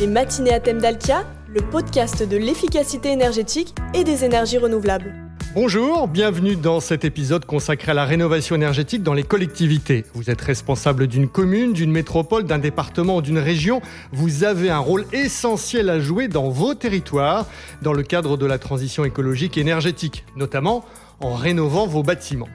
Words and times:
Les 0.00 0.06
matinées 0.06 0.54
à 0.54 0.60
thème 0.60 0.78
d'Alkia, 0.78 1.26
le 1.46 1.60
podcast 1.60 2.26
de 2.26 2.38
l'efficacité 2.38 3.10
énergétique 3.10 3.74
et 3.92 4.02
des 4.02 4.24
énergies 4.24 4.56
renouvelables. 4.56 5.14
Bonjour, 5.54 6.08
bienvenue 6.08 6.56
dans 6.56 6.80
cet 6.80 7.04
épisode 7.04 7.44
consacré 7.44 7.90
à 7.90 7.94
la 7.94 8.06
rénovation 8.06 8.56
énergétique 8.56 9.02
dans 9.02 9.12
les 9.12 9.24
collectivités. 9.24 10.06
Vous 10.14 10.30
êtes 10.30 10.40
responsable 10.40 11.06
d'une 11.06 11.28
commune, 11.28 11.74
d'une 11.74 11.92
métropole, 11.92 12.44
d'un 12.44 12.56
département 12.56 13.16
ou 13.16 13.20
d'une 13.20 13.36
région. 13.36 13.82
Vous 14.10 14.42
avez 14.42 14.70
un 14.70 14.78
rôle 14.78 15.04
essentiel 15.12 15.90
à 15.90 16.00
jouer 16.00 16.28
dans 16.28 16.48
vos 16.48 16.72
territoires 16.72 17.44
dans 17.82 17.92
le 17.92 18.02
cadre 18.02 18.38
de 18.38 18.46
la 18.46 18.56
transition 18.56 19.04
écologique 19.04 19.58
et 19.58 19.60
énergétique, 19.60 20.24
notamment 20.34 20.82
en 21.20 21.34
rénovant 21.34 21.86
vos 21.86 22.02
bâtiments. 22.02 22.48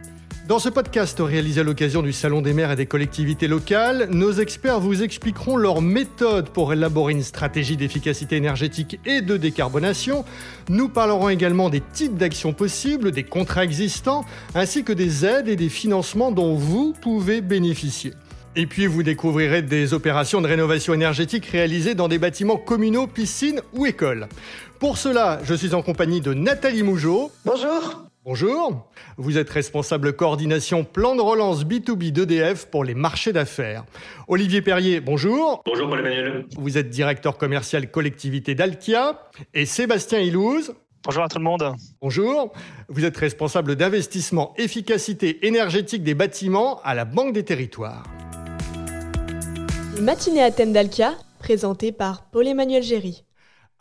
Dans 0.47 0.59
ce 0.59 0.69
podcast 0.69 1.17
réalisé 1.19 1.61
à 1.61 1.63
l'occasion 1.63 2.03
du 2.03 2.13
Salon 2.13 2.43
des 2.43 2.53
maires 2.53 2.69
et 2.69 2.75
des 2.75 2.85
collectivités 2.85 3.47
locales, 3.47 4.09
nos 4.11 4.31
experts 4.31 4.79
vous 4.79 5.01
expliqueront 5.01 5.57
leurs 5.57 5.81
méthodes 5.81 6.49
pour 6.49 6.71
élaborer 6.71 7.13
une 7.13 7.23
stratégie 7.23 7.77
d'efficacité 7.77 8.35
énergétique 8.35 8.99
et 9.07 9.21
de 9.21 9.37
décarbonation. 9.37 10.23
Nous 10.69 10.87
parlerons 10.87 11.29
également 11.29 11.71
des 11.71 11.81
types 11.81 12.15
d'actions 12.15 12.53
possibles, 12.53 13.11
des 13.11 13.23
contrats 13.23 13.63
existants, 13.63 14.23
ainsi 14.53 14.83
que 14.83 14.93
des 14.93 15.25
aides 15.25 15.47
et 15.47 15.55
des 15.55 15.69
financements 15.69 16.31
dont 16.31 16.53
vous 16.53 16.93
pouvez 17.01 17.41
bénéficier. 17.41 18.13
Et 18.55 18.67
puis 18.67 18.85
vous 18.85 19.01
découvrirez 19.01 19.63
des 19.63 19.95
opérations 19.95 20.41
de 20.41 20.47
rénovation 20.47 20.93
énergétique 20.93 21.47
réalisées 21.47 21.95
dans 21.95 22.07
des 22.07 22.19
bâtiments 22.19 22.57
communaux, 22.57 23.07
piscines 23.07 23.61
ou 23.73 23.87
écoles. 23.87 24.27
Pour 24.77 24.99
cela, 24.99 25.39
je 25.43 25.55
suis 25.55 25.73
en 25.73 25.81
compagnie 25.81 26.21
de 26.21 26.35
Nathalie 26.35 26.83
Mougeot. 26.83 27.31
Bonjour. 27.45 28.05
Bonjour, 28.25 28.89
vous 29.17 29.37
êtes 29.37 29.51
responsable 29.51 30.13
coordination 30.13 30.83
plan 30.83 31.15
de 31.15 31.21
relance 31.21 31.63
B2B 31.63 32.11
d'EDF 32.11 32.65
pour 32.65 32.83
les 32.83 32.95
marchés 32.95 33.31
d'affaires. 33.31 33.85
Olivier 34.27 34.63
Perrier, 34.63 34.99
bonjour. 34.99 35.61
Bonjour 35.63 35.87
Paul-Emmanuel. 35.87 36.47
Vous 36.57 36.79
êtes 36.79 36.89
directeur 36.89 37.37
commercial 37.37 37.91
collectivité 37.91 38.55
d'Alkia. 38.55 39.29
Et 39.53 39.67
Sébastien 39.67 40.21
Ilouz. 40.21 40.73
Bonjour 41.03 41.23
à 41.23 41.27
tout 41.27 41.37
le 41.37 41.43
monde. 41.43 41.75
Bonjour, 42.01 42.51
vous 42.89 43.05
êtes 43.05 43.15
responsable 43.15 43.75
d'investissement 43.75 44.55
efficacité 44.57 45.45
énergétique 45.45 46.01
des 46.01 46.15
bâtiments 46.15 46.81
à 46.83 46.95
la 46.95 47.05
Banque 47.05 47.31
des 47.31 47.43
Territoires. 47.43 48.05
Matinée 50.01 50.41
à 50.41 50.49
thème 50.49 50.73
d'Alkia, 50.73 51.13
présentée 51.37 51.91
par 51.91 52.23
Paul-Emmanuel 52.31 52.81
Géry. 52.81 53.24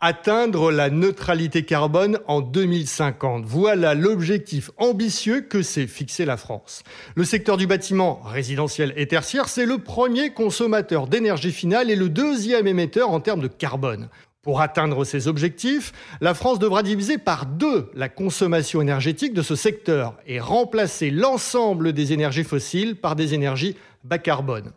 Atteindre 0.07 0.71
la 0.71 0.91
neutralité 0.91 1.65
carbone 1.65 2.19
en 2.27 2.41
2050. 2.41 3.43
Voilà 3.43 3.95
l'objectif 3.95 4.69
ambitieux 4.77 5.41
que 5.41 5.63
s'est 5.63 5.87
fixé 5.87 6.25
la 6.25 6.37
France. 6.37 6.83
Le 7.15 7.23
secteur 7.23 7.57
du 7.57 7.65
bâtiment 7.65 8.21
résidentiel 8.23 8.93
et 8.97 9.07
tertiaire, 9.07 9.49
c'est 9.49 9.65
le 9.65 9.79
premier 9.79 10.29
consommateur 10.29 11.07
d'énergie 11.07 11.51
finale 11.51 11.89
et 11.89 11.95
le 11.95 12.09
deuxième 12.09 12.67
émetteur 12.67 13.09
en 13.09 13.19
termes 13.19 13.41
de 13.41 13.47
carbone. 13.47 14.09
Pour 14.43 14.61
atteindre 14.61 15.05
ces 15.05 15.27
objectifs, 15.27 15.91
la 16.21 16.35
France 16.35 16.59
devra 16.59 16.83
diviser 16.83 17.17
par 17.17 17.47
deux 17.47 17.89
la 17.95 18.07
consommation 18.07 18.81
énergétique 18.81 19.33
de 19.33 19.41
ce 19.41 19.55
secteur 19.55 20.17
et 20.27 20.39
remplacer 20.39 21.09
l'ensemble 21.09 21.93
des 21.93 22.13
énergies 22.13 22.43
fossiles 22.43 22.95
par 22.95 23.15
des 23.15 23.33
énergies 23.33 23.75
bas 24.03 24.19
carbone. 24.19 24.71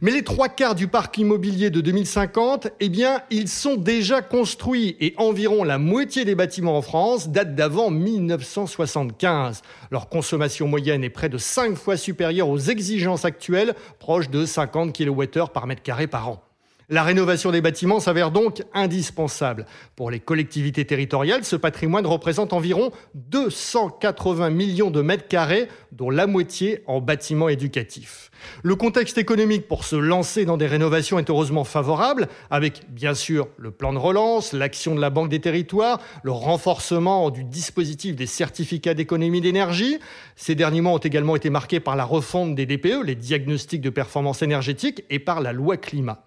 Mais 0.00 0.10
les 0.10 0.22
trois 0.22 0.48
quarts 0.48 0.74
du 0.74 0.88
parc 0.88 1.18
immobilier 1.18 1.70
de 1.70 1.80
2050, 1.80 2.68
eh 2.80 2.88
bien, 2.88 3.22
ils 3.30 3.48
sont 3.48 3.76
déjà 3.76 4.22
construits 4.22 4.96
et 5.00 5.14
environ 5.16 5.64
la 5.64 5.78
moitié 5.78 6.24
des 6.24 6.34
bâtiments 6.34 6.76
en 6.76 6.82
France 6.82 7.28
datent 7.28 7.54
d'avant 7.54 7.90
1975. 7.90 9.62
Leur 9.90 10.08
consommation 10.08 10.68
moyenne 10.68 11.04
est 11.04 11.10
près 11.10 11.28
de 11.28 11.38
5 11.38 11.76
fois 11.76 11.96
supérieure 11.96 12.48
aux 12.48 12.58
exigences 12.58 13.24
actuelles, 13.24 13.74
proche 13.98 14.30
de 14.30 14.46
50 14.46 14.96
kWh 14.96 15.48
par 15.52 15.66
mètre 15.66 15.82
carré 15.82 16.06
par 16.06 16.28
an. 16.28 16.51
La 16.92 17.04
rénovation 17.04 17.50
des 17.52 17.62
bâtiments 17.62 18.00
s'avère 18.00 18.30
donc 18.30 18.64
indispensable. 18.74 19.64
Pour 19.96 20.10
les 20.10 20.20
collectivités 20.20 20.84
territoriales, 20.84 21.42
ce 21.42 21.56
patrimoine 21.56 22.06
représente 22.06 22.52
environ 22.52 22.90
280 23.14 24.50
millions 24.50 24.90
de 24.90 25.00
mètres 25.00 25.26
carrés, 25.26 25.68
dont 25.92 26.10
la 26.10 26.26
moitié 26.26 26.82
en 26.86 27.00
bâtiments 27.00 27.48
éducatifs. 27.48 28.30
Le 28.62 28.76
contexte 28.76 29.16
économique 29.16 29.68
pour 29.68 29.84
se 29.84 29.96
lancer 29.96 30.44
dans 30.44 30.58
des 30.58 30.66
rénovations 30.66 31.18
est 31.18 31.30
heureusement 31.30 31.64
favorable, 31.64 32.28
avec 32.50 32.82
bien 32.90 33.14
sûr 33.14 33.48
le 33.56 33.70
plan 33.70 33.94
de 33.94 33.98
relance, 33.98 34.52
l'action 34.52 34.94
de 34.94 35.00
la 35.00 35.08
Banque 35.08 35.30
des 35.30 35.40
territoires, 35.40 35.98
le 36.22 36.32
renforcement 36.32 37.30
du 37.30 37.42
dispositif 37.42 38.16
des 38.16 38.26
certificats 38.26 38.92
d'économie 38.92 39.40
d'énergie. 39.40 39.98
Ces 40.36 40.54
derniers 40.54 40.82
mois 40.82 40.92
ont 40.92 40.98
également 40.98 41.36
été 41.36 41.48
marqués 41.48 41.80
par 41.80 41.96
la 41.96 42.04
refonte 42.04 42.54
des 42.54 42.66
DPE, 42.66 43.02
les 43.02 43.14
diagnostics 43.14 43.80
de 43.80 43.88
performance 43.88 44.42
énergétique, 44.42 45.04
et 45.08 45.20
par 45.20 45.40
la 45.40 45.54
loi 45.54 45.78
climat. 45.78 46.22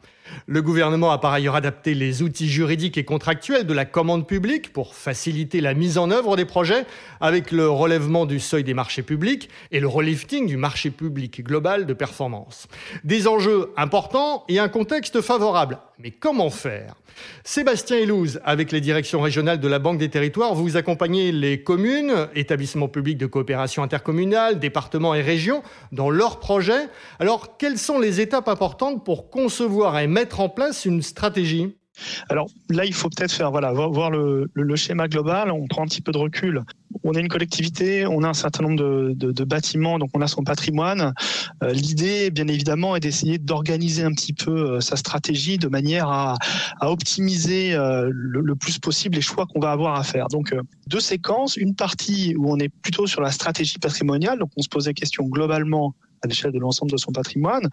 Le 0.47 0.61
gouvernement 0.61 1.11
a 1.11 1.17
par 1.17 1.33
ailleurs 1.33 1.55
adapté 1.55 1.93
les 1.93 2.21
outils 2.21 2.49
juridiques 2.49 2.97
et 2.97 3.05
contractuels 3.05 3.65
de 3.65 3.73
la 3.73 3.85
commande 3.85 4.27
publique 4.27 4.73
pour 4.73 4.95
faciliter 4.95 5.61
la 5.61 5.73
mise 5.73 5.97
en 5.97 6.11
œuvre 6.11 6.35
des 6.35 6.45
projets 6.45 6.85
avec 7.21 7.51
le 7.51 7.69
relèvement 7.69 8.25
du 8.25 8.39
seuil 8.39 8.63
des 8.63 8.73
marchés 8.73 9.03
publics 9.03 9.49
et 9.71 9.79
le 9.79 9.87
relifting 9.87 10.47
du 10.47 10.57
marché 10.57 10.89
public 10.89 11.43
global 11.43 11.85
de 11.85 11.93
performance. 11.93 12.67
Des 13.03 13.27
enjeux 13.27 13.73
importants 13.77 14.43
et 14.49 14.59
un 14.59 14.69
contexte 14.69 15.21
favorable. 15.21 15.79
Mais 15.99 16.11
comment 16.11 16.49
faire? 16.49 16.95
Sébastien 17.45 17.97
Elouz, 17.97 18.41
avec 18.43 18.73
les 18.73 18.81
directions 18.81 19.21
régionales 19.21 19.61
de 19.61 19.67
la 19.67 19.79
Banque 19.79 19.97
des 19.97 20.09
Territoires, 20.09 20.53
vous 20.53 20.75
accompagnez 20.75 21.31
les 21.31 21.63
communes, 21.63 22.27
établissements 22.35 22.89
publics 22.89 23.17
de 23.17 23.25
coopération 23.25 23.83
intercommunale, 23.83 24.59
départements 24.59 25.15
et 25.15 25.21
régions 25.21 25.63
dans 25.93 26.09
leurs 26.09 26.39
projets. 26.39 26.89
Alors, 27.19 27.55
quelles 27.57 27.77
sont 27.77 27.99
les 27.99 28.19
étapes 28.19 28.49
importantes 28.49 29.05
pour 29.05 29.29
concevoir 29.29 29.97
et 29.97 30.07
mettre 30.15 30.39
en 30.39 30.47
place 30.47 30.85
une 30.85 31.01
stratégie 31.01 31.75
alors 32.29 32.47
là, 32.69 32.83
il 32.83 32.93
faut 32.93 33.09
peut-être 33.09 33.31
faire 33.31 33.51
voilà 33.51 33.71
voir 33.71 34.11
le, 34.11 34.75
schéma 34.75 35.07
global. 35.07 35.51
On 35.51 35.65
prend 35.67 35.83
un 35.83 35.85
petit 35.85 36.01
peu 36.01 36.11
de 36.11 36.17
recul. 36.17 36.61
On 37.03 37.13
est 37.13 37.21
une 37.21 37.29
collectivité, 37.29 38.05
on 38.05 38.21
a 38.23 38.27
un 38.27 38.33
certain 38.33 38.63
nombre 38.63 38.75
de, 39.13 39.43
bâtiments, 39.45 39.97
donc 39.97 40.09
on 40.13 40.21
a 40.21 40.27
son 40.27 40.43
patrimoine. 40.43 41.13
Euh, 41.63 41.71
l'idée, 41.71 42.31
bien 42.31 42.47
évidemment, 42.47 42.97
est 42.97 42.99
d'essayer 42.99 43.37
d'organiser 43.37 44.03
un 44.03 44.11
petit 44.11 44.33
peu 44.33 44.51
euh, 44.51 44.81
sa 44.81 44.97
stratégie 44.97 45.57
de 45.57 45.69
manière 45.69 46.09
à, 46.09 46.35
optimiser 46.81 47.73
euh, 47.73 48.09
le, 48.11 48.55
plus 48.55 48.77
possible 48.79 49.15
les 49.15 49.21
choix 49.21 49.45
qu'on 49.45 49.59
va 49.59 49.71
avoir 49.71 49.95
à 49.95 50.03
faire. 50.03 50.27
Donc 50.27 50.53
deux 50.87 50.99
séquences, 50.99 51.55
une 51.55 51.75
partie 51.75 52.35
où 52.37 52.51
on 52.51 52.57
est 52.57 52.69
plutôt 52.69 53.07
sur 53.07 53.21
la 53.21 53.31
stratégie 53.31 53.79
patrimoniale, 53.79 54.39
donc 54.39 54.49
on 54.57 54.61
se 54.61 54.69
pose 54.69 54.85
des 54.85 54.93
questions 54.93 55.23
globalement 55.25 55.95
à 56.25 56.27
l'échelle 56.27 56.51
de 56.51 56.59
l'ensemble 56.59 56.91
de 56.91 56.97
son 56.97 57.11
patrimoine. 57.11 57.69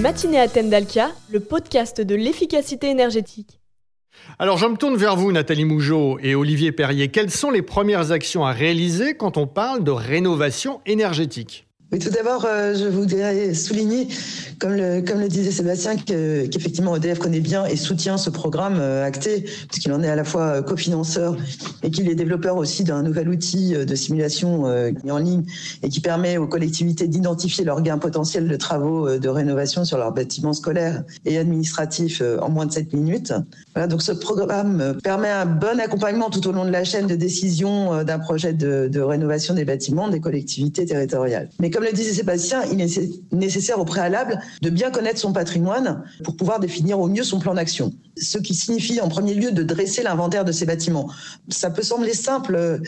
Matinée 0.00 0.40
à 0.40 0.48
Tendalca, 0.48 1.10
le 1.30 1.40
podcast 1.40 2.00
de 2.00 2.14
l'efficacité 2.14 2.88
énergétique. 2.88 3.60
Alors 4.38 4.56
je 4.56 4.64
me 4.64 4.76
tourne 4.78 4.96
vers 4.96 5.14
vous 5.14 5.30
Nathalie 5.30 5.66
Mougeot 5.66 6.18
et 6.22 6.34
Olivier 6.34 6.72
Perrier. 6.72 7.08
Quelles 7.08 7.30
sont 7.30 7.50
les 7.50 7.60
premières 7.60 8.10
actions 8.10 8.46
à 8.46 8.52
réaliser 8.52 9.14
quand 9.14 9.36
on 9.36 9.46
parle 9.46 9.84
de 9.84 9.90
rénovation 9.90 10.80
énergétique? 10.86 11.69
Oui, 11.92 11.98
tout 11.98 12.10
d'abord, 12.10 12.44
euh, 12.44 12.72
je 12.76 12.86
voudrais 12.86 13.52
souligner, 13.52 14.06
comme 14.60 14.74
le, 14.74 15.28
disait 15.28 15.50
Sébastien, 15.50 15.96
qu'effectivement 15.96 16.94
EDF 16.94 17.18
connaît 17.18 17.40
bien 17.40 17.66
et 17.66 17.74
soutient 17.74 18.16
ce 18.16 18.30
programme 18.30 18.78
euh, 18.78 19.04
acté, 19.04 19.44
puisqu'il 19.68 19.92
en 19.92 20.00
est 20.00 20.08
à 20.08 20.14
la 20.14 20.22
fois 20.22 20.42
euh, 20.42 20.62
cofinanceur 20.62 21.36
et 21.82 21.90
qu'il 21.90 22.08
est 22.08 22.14
développeur 22.14 22.58
aussi 22.58 22.84
d'un 22.84 23.02
nouvel 23.02 23.28
outil 23.28 23.72
de 23.72 23.94
simulation 23.96 24.66
mis 25.02 25.10
en 25.10 25.18
ligne 25.18 25.42
et 25.82 25.88
qui 25.88 26.00
permet 26.00 26.36
aux 26.36 26.46
collectivités 26.46 27.08
d'identifier 27.08 27.64
leurs 27.64 27.82
gains 27.82 27.98
potentiels 27.98 28.46
de 28.46 28.56
travaux 28.56 29.18
de 29.18 29.28
rénovation 29.28 29.84
sur 29.84 29.98
leurs 29.98 30.12
bâtiments 30.12 30.52
scolaires 30.52 31.02
et 31.24 31.38
administratifs 31.38 32.22
en 32.40 32.50
moins 32.50 32.66
de 32.66 32.72
7 32.72 32.92
minutes. 32.92 33.32
Voilà, 33.74 33.88
donc 33.88 34.02
ce 34.02 34.12
programme 34.12 34.98
permet 35.02 35.30
un 35.30 35.46
bon 35.46 35.80
accompagnement 35.80 36.30
tout 36.30 36.46
au 36.46 36.52
long 36.52 36.64
de 36.64 36.70
la 36.70 36.84
chaîne 36.84 37.06
de 37.06 37.16
décision 37.16 38.04
d'un 38.04 38.18
projet 38.18 38.52
de, 38.52 39.00
rénovation 39.00 39.54
des 39.54 39.64
bâtiments 39.64 40.08
des 40.08 40.20
collectivités 40.20 40.84
territoriales. 40.84 41.48
Mais 41.58 41.70
le 41.80 41.92
disait 41.92 42.12
Sébastien, 42.12 42.62
il 42.70 42.80
est 42.80 43.10
nécessaire 43.32 43.78
au 43.78 43.84
préalable 43.84 44.38
de 44.62 44.70
bien 44.70 44.90
connaître 44.90 45.18
son 45.18 45.32
patrimoine 45.32 46.04
pour 46.24 46.36
pouvoir 46.36 46.60
définir 46.60 47.00
au 47.00 47.08
mieux 47.08 47.24
son 47.24 47.38
plan 47.38 47.54
d'action. 47.54 47.92
Ce 48.20 48.38
qui 48.38 48.54
signifie 48.54 49.00
en 49.00 49.08
premier 49.08 49.34
lieu 49.34 49.52
de 49.52 49.62
dresser 49.62 50.02
l'inventaire 50.02 50.44
de 50.44 50.52
ces 50.52 50.66
bâtiments. 50.66 51.08
Ça 51.48 51.70
peut 51.70 51.82
sembler 51.82 52.14
simple, 52.14 52.80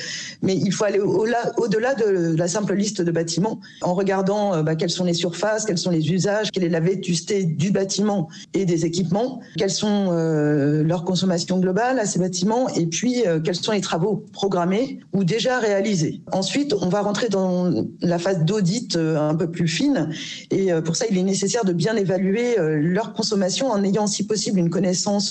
mais 0.43 0.55
il 0.55 0.73
faut 0.73 0.84
aller 0.84 1.00
au-delà 1.00 1.94
de 1.94 2.37
la 2.37 2.49
simple 2.49 2.75
liste 2.75 3.02
de 3.02 3.11
bâtiments 3.11 3.61
en 3.82 3.94
regardant 3.94 4.55
euh, 4.55 4.62
bah, 4.62 4.76
quelles 4.76 4.90
sont 4.90 5.05
les 5.05 5.14
surfaces, 5.14 5.64
quels 5.64 5.79
sont 5.79 5.90
les 5.90 6.12
usages, 6.12 6.50
quelle 6.50 6.64
est 6.64 6.69
la 6.69 6.81
vétusté 6.81 7.44
du 7.44 7.70
bâtiment 7.70 8.29
et 8.55 8.64
des 8.64 8.84
équipements, 8.84 9.40
quelles 9.56 9.70
sont 9.70 10.08
euh, 10.11 10.82
leurs 10.82 11.05
consommations 11.05 11.58
globales 11.58 11.99
à 11.99 12.06
ces 12.06 12.19
bâtiments 12.19 12.69
et 12.69 12.87
puis 12.87 13.26
euh, 13.26 13.40
quels 13.40 13.56
sont 13.56 13.73
les 13.73 13.81
travaux 13.81 14.25
programmés 14.32 15.00
ou 15.12 15.25
déjà 15.25 15.58
réalisés. 15.58 16.20
Ensuite, 16.32 16.75
on 16.75 16.88
va 16.88 17.00
rentrer 17.00 17.28
dans 17.28 17.87
la 18.00 18.19
phase 18.19 18.44
d'audit 18.44 18.96
euh, 18.96 19.19
un 19.19 19.35
peu 19.35 19.50
plus 19.50 19.69
fine. 19.69 20.11
Et 20.50 20.70
pour 20.85 20.96
ça, 20.96 21.06
il 21.11 21.19
est 21.19 21.23
nécessaire 21.23 21.64
de 21.64 21.73
bien 21.73 21.96
évaluer 21.96 22.56
leur 22.58 23.12
consommation 23.12 23.69
en 23.69 23.82
ayant, 23.85 24.06
si 24.06 24.26
possible, 24.26 24.58
une 24.58 24.70
connaissance 24.70 25.21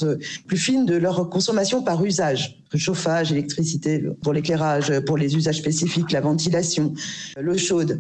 plus 0.48 0.58
fine 0.58 0.86
de 0.86 0.96
leur 0.96 1.30
consommation 1.30 1.84
par 1.84 2.04
usage. 2.04 2.58
Chauffage, 2.76 3.32
électricité 3.32 4.02
pour 4.24 4.34
l'éclairage, 4.34 5.00
pour 5.02 5.18
les 5.18 5.36
usages 5.36 5.58
spécifiques, 5.58 6.12
la 6.12 6.22
ventilation, 6.22 6.94
l'eau 7.38 7.58
chaude. 7.58 8.00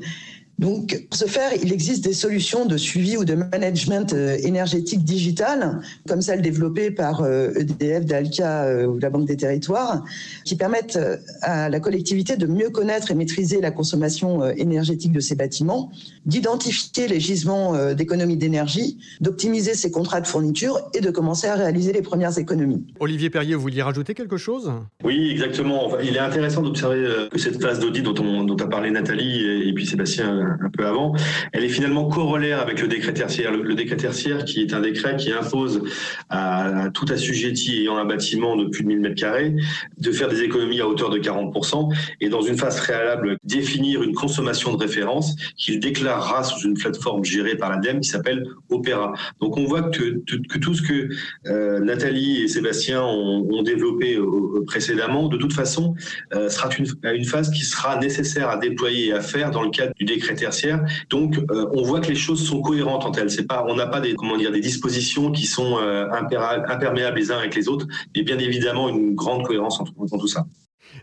Donc, 0.61 1.07
pour 1.09 1.17
ce 1.17 1.25
faire, 1.25 1.49
il 1.59 1.73
existe 1.73 2.03
des 2.03 2.13
solutions 2.13 2.67
de 2.67 2.77
suivi 2.77 3.17
ou 3.17 3.25
de 3.25 3.33
management 3.33 4.13
euh, 4.13 4.37
énergétique 4.43 5.03
digital, 5.03 5.81
comme 6.07 6.21
celle 6.21 6.43
développée 6.43 6.91
par 6.91 7.25
EDF, 7.25 7.81
euh, 7.81 7.99
e 7.99 8.03
Dalca 8.03 8.65
euh, 8.65 8.85
ou 8.85 8.99
la 8.99 9.09
Banque 9.09 9.25
des 9.25 9.37
Territoires, 9.37 10.05
qui 10.45 10.55
permettent 10.55 10.99
à 11.41 11.67
la 11.67 11.79
collectivité 11.79 12.37
de 12.37 12.45
mieux 12.45 12.69
connaître 12.69 13.09
et 13.09 13.15
maîtriser 13.15 13.59
la 13.59 13.71
consommation 13.71 14.45
énergétique 14.51 15.11
de 15.11 15.19
ses 15.19 15.33
bâtiments, 15.33 15.91
d'identifier 16.27 17.07
les 17.07 17.19
gisements 17.19 17.93
d'économie 17.93 18.37
d'énergie, 18.37 18.99
d'optimiser 19.19 19.73
ses 19.73 19.89
contrats 19.89 20.21
de 20.21 20.27
fourniture 20.27 20.79
et 20.93 21.01
de 21.01 21.09
commencer 21.09 21.47
à 21.47 21.55
réaliser 21.55 21.91
les 21.91 22.03
premières 22.03 22.37
économies. 22.37 22.85
Olivier 22.99 23.31
Perrier, 23.31 23.55
vous 23.55 23.61
vouliez 23.61 23.81
rajouter 23.81 24.13
quelque 24.13 24.37
chose? 24.37 24.71
Oui, 25.03 25.29
exactement. 25.31 25.99
Il 25.99 26.15
est 26.15 26.19
intéressant 26.19 26.61
d'observer 26.61 27.27
que 27.31 27.39
cette 27.39 27.59
phase 27.61 27.79
d'audit 27.79 28.03
dont, 28.03 28.43
dont 28.43 28.57
a 28.57 28.67
parlé 28.67 28.91
Nathalie 28.91 29.67
et 29.67 29.73
puis 29.73 29.87
Sébastien 29.87 30.50
un 30.62 30.69
peu 30.69 30.86
avant, 30.86 31.15
elle 31.53 31.63
est 31.63 31.69
finalement 31.69 32.07
corollaire 32.07 32.59
avec 32.59 32.81
le 32.81 32.88
décret 32.88 33.13
tertiaire. 33.13 33.51
Le, 33.51 33.75
décret 33.75 33.98
tertiaire 33.98 34.45
qui 34.45 34.62
est 34.62 34.74
un 34.74 34.81
décret 34.81 35.15
qui 35.15 35.31
impose 35.31 35.83
à, 36.30 36.89
tout 36.94 37.06
assujetti 37.09 37.81
ayant 37.81 37.98
un 37.98 38.06
bâtiment 38.06 38.56
de 38.56 38.65
plus 38.65 38.83
de 38.83 38.88
1000 38.89 39.00
mètres 39.00 39.15
carrés 39.15 39.56
de 39.98 40.12
faire 40.12 40.30
des 40.30 40.42
économies 40.42 40.81
à 40.81 40.88
hauteur 40.88 41.09
de 41.09 41.19
40% 41.19 41.94
et 42.19 42.30
dans 42.30 42.42
une 42.42 42.57
phase 42.57 42.80
préalable 42.80 43.38
définir 43.44 44.03
une 44.03 44.13
consommation 44.13 44.74
de 44.74 44.77
référence 44.77 45.36
qu'il 45.57 45.80
déclarera 45.80 46.44
sous 46.44 46.68
une 46.68 46.74
plateforme 46.75 47.24
gérée 47.24 47.56
par 47.56 47.69
l'ADEME 47.69 48.01
qui 48.01 48.09
s'appelle 48.09 48.45
Opéra. 48.69 49.14
Donc 49.40 49.57
on 49.57 49.66
voit 49.66 49.83
que, 49.83 50.21
tout 50.59 50.73
ce 50.73 50.81
que 50.81 51.09
euh, 51.47 51.80
Nathalie 51.80 52.44
et 52.44 52.47
Sébastien 52.47 53.04
ont, 53.04 53.61
développé 53.61 54.18
précédemment, 54.66 55.28
de 55.28 55.37
toute 55.37 55.54
façon, 55.54 55.94
euh, 56.33 56.49
sera 56.49 56.69
une 57.14 57.25
phase 57.25 57.52
qui 57.52 57.64
sera 57.64 57.99
nécessaire 57.99 58.49
à 58.49 58.57
déployer 58.57 59.07
et 59.07 59.14
à 59.14 59.21
faire 59.21 59.52
dans 59.52 59.61
le 59.61 59.69
cadre 59.69 59.94
du 59.95 60.06
décret 60.06 60.31
tertiaire. 60.35 60.83
Donc, 61.09 61.38
euh, 61.38 61.68
on 61.73 61.83
voit 61.83 62.00
que 62.00 62.07
les 62.07 62.16
choses 62.16 62.45
sont 62.45 62.61
cohérentes 62.61 63.06
entre 63.06 63.19
elles. 63.19 63.31
C'est 63.31 63.47
pas, 63.47 63.66
on 63.68 63.76
n'a 63.76 63.88
pas 63.88 64.02
des, 64.02 64.16
comment 64.16 64.38
dire, 64.38 64.52
des 64.52 64.61
dispositions 64.61 65.31
qui 65.31 65.45
sont 65.45 65.78
euh, 65.80 66.09
imperméables 66.11 67.18
les 67.18 67.31
uns 67.31 67.38
avec 67.38 67.56
les 67.56 67.68
autres, 67.68 67.88
mais 68.16 68.23
bien 68.23 68.38
évidemment 68.40 68.90
une 68.90 69.16
grande 69.16 69.45
cohérence 69.45 69.80
entre, 69.80 69.94
entre 69.97 70.18
tout 70.18 70.28
ça. 70.28 70.45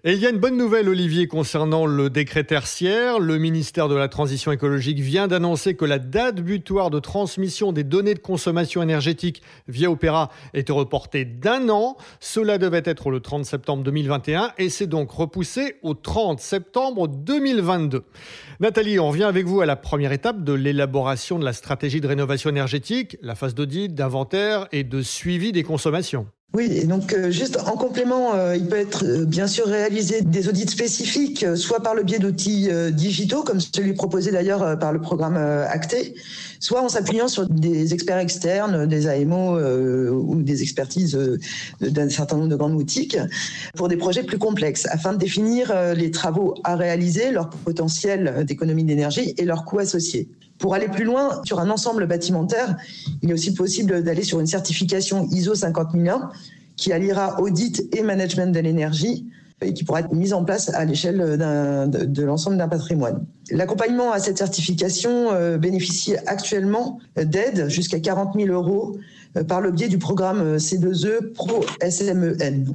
Et 0.05 0.13
il 0.13 0.21
y 0.21 0.27
a 0.27 0.31
une 0.31 0.39
bonne 0.39 0.57
nouvelle, 0.57 0.89
Olivier, 0.89 1.27
concernant 1.27 1.85
le 1.85 2.09
décret 2.09 2.45
tertiaire. 2.45 3.19
Le 3.19 3.39
ministère 3.39 3.89
de 3.89 3.97
la 3.97 4.09
Transition 4.09 4.53
écologique 4.53 5.01
vient 5.01 5.29
d'annoncer 5.29 5.75
que 5.75 5.85
la 5.85 5.99
date 5.99 6.41
butoir 6.41 6.91
de 6.91 7.01
transmission 7.01 7.73
des 7.73 7.85
données 7.85 8.15
de 8.15 8.21
consommation 8.21 8.83
énergétique 8.83 9.43
via 9.67 9.91
Opéra 9.91 10.31
était 10.55 10.73
reportée 10.73 11.25
d'un 11.25 11.69
an. 11.69 11.97
Cela 12.21 12.59
devait 12.59 12.83
être 12.85 13.11
le 13.11 13.21
30 13.21 13.45
septembre 13.45 13.83
2021 13.83 14.53
et 14.59 14.69
c'est 14.69 14.87
donc 14.87 15.11
repoussé 15.11 15.77
au 15.83 15.95
30 15.95 16.39
septembre 16.39 17.09
2022. 17.09 18.05
Nathalie, 18.61 18.99
on 19.01 19.09
revient 19.09 19.25
avec 19.25 19.47
vous 19.47 19.61
à 19.61 19.67
la 19.67 19.77
première 19.77 20.13
étape 20.13 20.45
de 20.45 20.53
l'élaboration 20.53 21.39
de 21.39 21.45
la 21.45 21.53
stratégie 21.53 22.01
de 22.01 22.07
rénovation 22.07 22.51
énergétique, 22.51 23.17
la 23.23 23.35
phase 23.35 23.55
d'audit, 23.55 23.95
d'inventaire 23.95 24.69
et 24.71 24.85
de 24.85 25.03
suivi 25.03 25.51
des 25.51 25.63
consommations. 25.63 26.27
Oui, 26.55 26.87
donc 26.87 27.13
euh, 27.13 27.31
juste 27.31 27.59
en 27.59 27.77
complément, 27.77 28.35
euh, 28.35 28.57
il 28.57 28.67
peut 28.67 28.79
être 28.79 29.05
euh, 29.05 29.27
bien 29.27 29.47
sûr 29.47 29.67
réalisé 29.67 30.23
des 30.23 30.49
audits 30.49 30.67
spécifiques, 30.67 31.45
soit 31.57 31.83
par 31.83 31.95
le 31.95 32.03
biais 32.03 32.19
d'outils 32.19 32.71
digitaux, 32.93 33.43
comme 33.43 33.61
celui 33.61 33.93
proposé 33.93 34.33
d'ailleurs 34.33 34.79
par 34.79 34.95
le 34.95 35.01
programme 35.01 35.37
Acté, 35.37 36.15
soit 36.59 36.83
en 36.83 36.89
s'appuyant 36.89 37.29
sur 37.29 37.47
des 37.47 37.93
experts 37.93 38.19
externes, 38.19 38.87
des 38.87 39.07
AMO 39.09 39.59
ou 40.11 40.43
des 40.43 40.63
expertises 40.63 41.19
d'un 41.81 42.09
certain 42.09 42.37
nombre 42.37 42.49
de 42.49 42.57
grandes 42.57 42.75
boutiques, 42.75 43.19
pour 43.77 43.89
des 43.89 43.97
projets 43.97 44.23
plus 44.23 44.39
complexes, 44.39 44.87
afin 44.91 45.13
de 45.13 45.19
définir 45.19 45.73
les 45.95 46.11
travaux 46.11 46.55
à 46.65 46.77
réaliser, 46.77 47.31
leur 47.31 47.51
potentiel 47.51 48.45
d'économie 48.47 48.85
d'énergie 48.85 49.35
et 49.37 49.45
leurs 49.45 49.65
coûts 49.65 49.81
associés. 49.81 50.29
Pour 50.59 50.75
aller 50.75 50.89
plus 50.89 51.05
loin 51.05 51.41
sur 51.45 51.61
un 51.61 51.71
ensemble 51.71 52.07
bâtimentaire, 52.07 52.77
il 53.23 53.31
est 53.31 53.33
aussi 53.33 53.55
possible 53.55 54.03
d'aller 54.03 54.25
sur 54.25 54.41
une 54.41 54.47
certification 54.47 55.29
ISO 55.31 55.55
50001 55.55 56.31
qui 56.77 56.93
alliera 56.93 57.41
audit 57.41 57.89
et 57.97 58.03
management 58.03 58.53
de 58.53 58.61
l'énergie 58.61 59.27
et 59.61 59.73
qui 59.73 59.85
pourra 59.85 60.01
être 60.01 60.13
mise 60.13 60.33
en 60.33 60.45
place 60.45 60.73
à 60.73 60.85
l'échelle 60.85 61.19
de, 61.19 62.23
l'ensemble 62.23 62.57
d'un 62.57 62.69
patrimoine. 62.69 63.27
L'accompagnement 63.51 64.13
à 64.13 64.21
cette 64.21 64.39
certification 64.39 65.59
bénéficie 65.59 66.17
actuellement 66.27 67.01
d'aides 67.17 67.69
jusqu'à 67.69 67.99
40 67.99 68.35
000 68.37 68.49
euros 68.49 68.97
par 69.49 69.61
le 69.61 69.73
biais 69.73 69.89
du 69.89 69.99
programme 69.99 70.57
C2E 70.57 71.33
Pro 71.33 71.65
SMEN. 71.89 72.73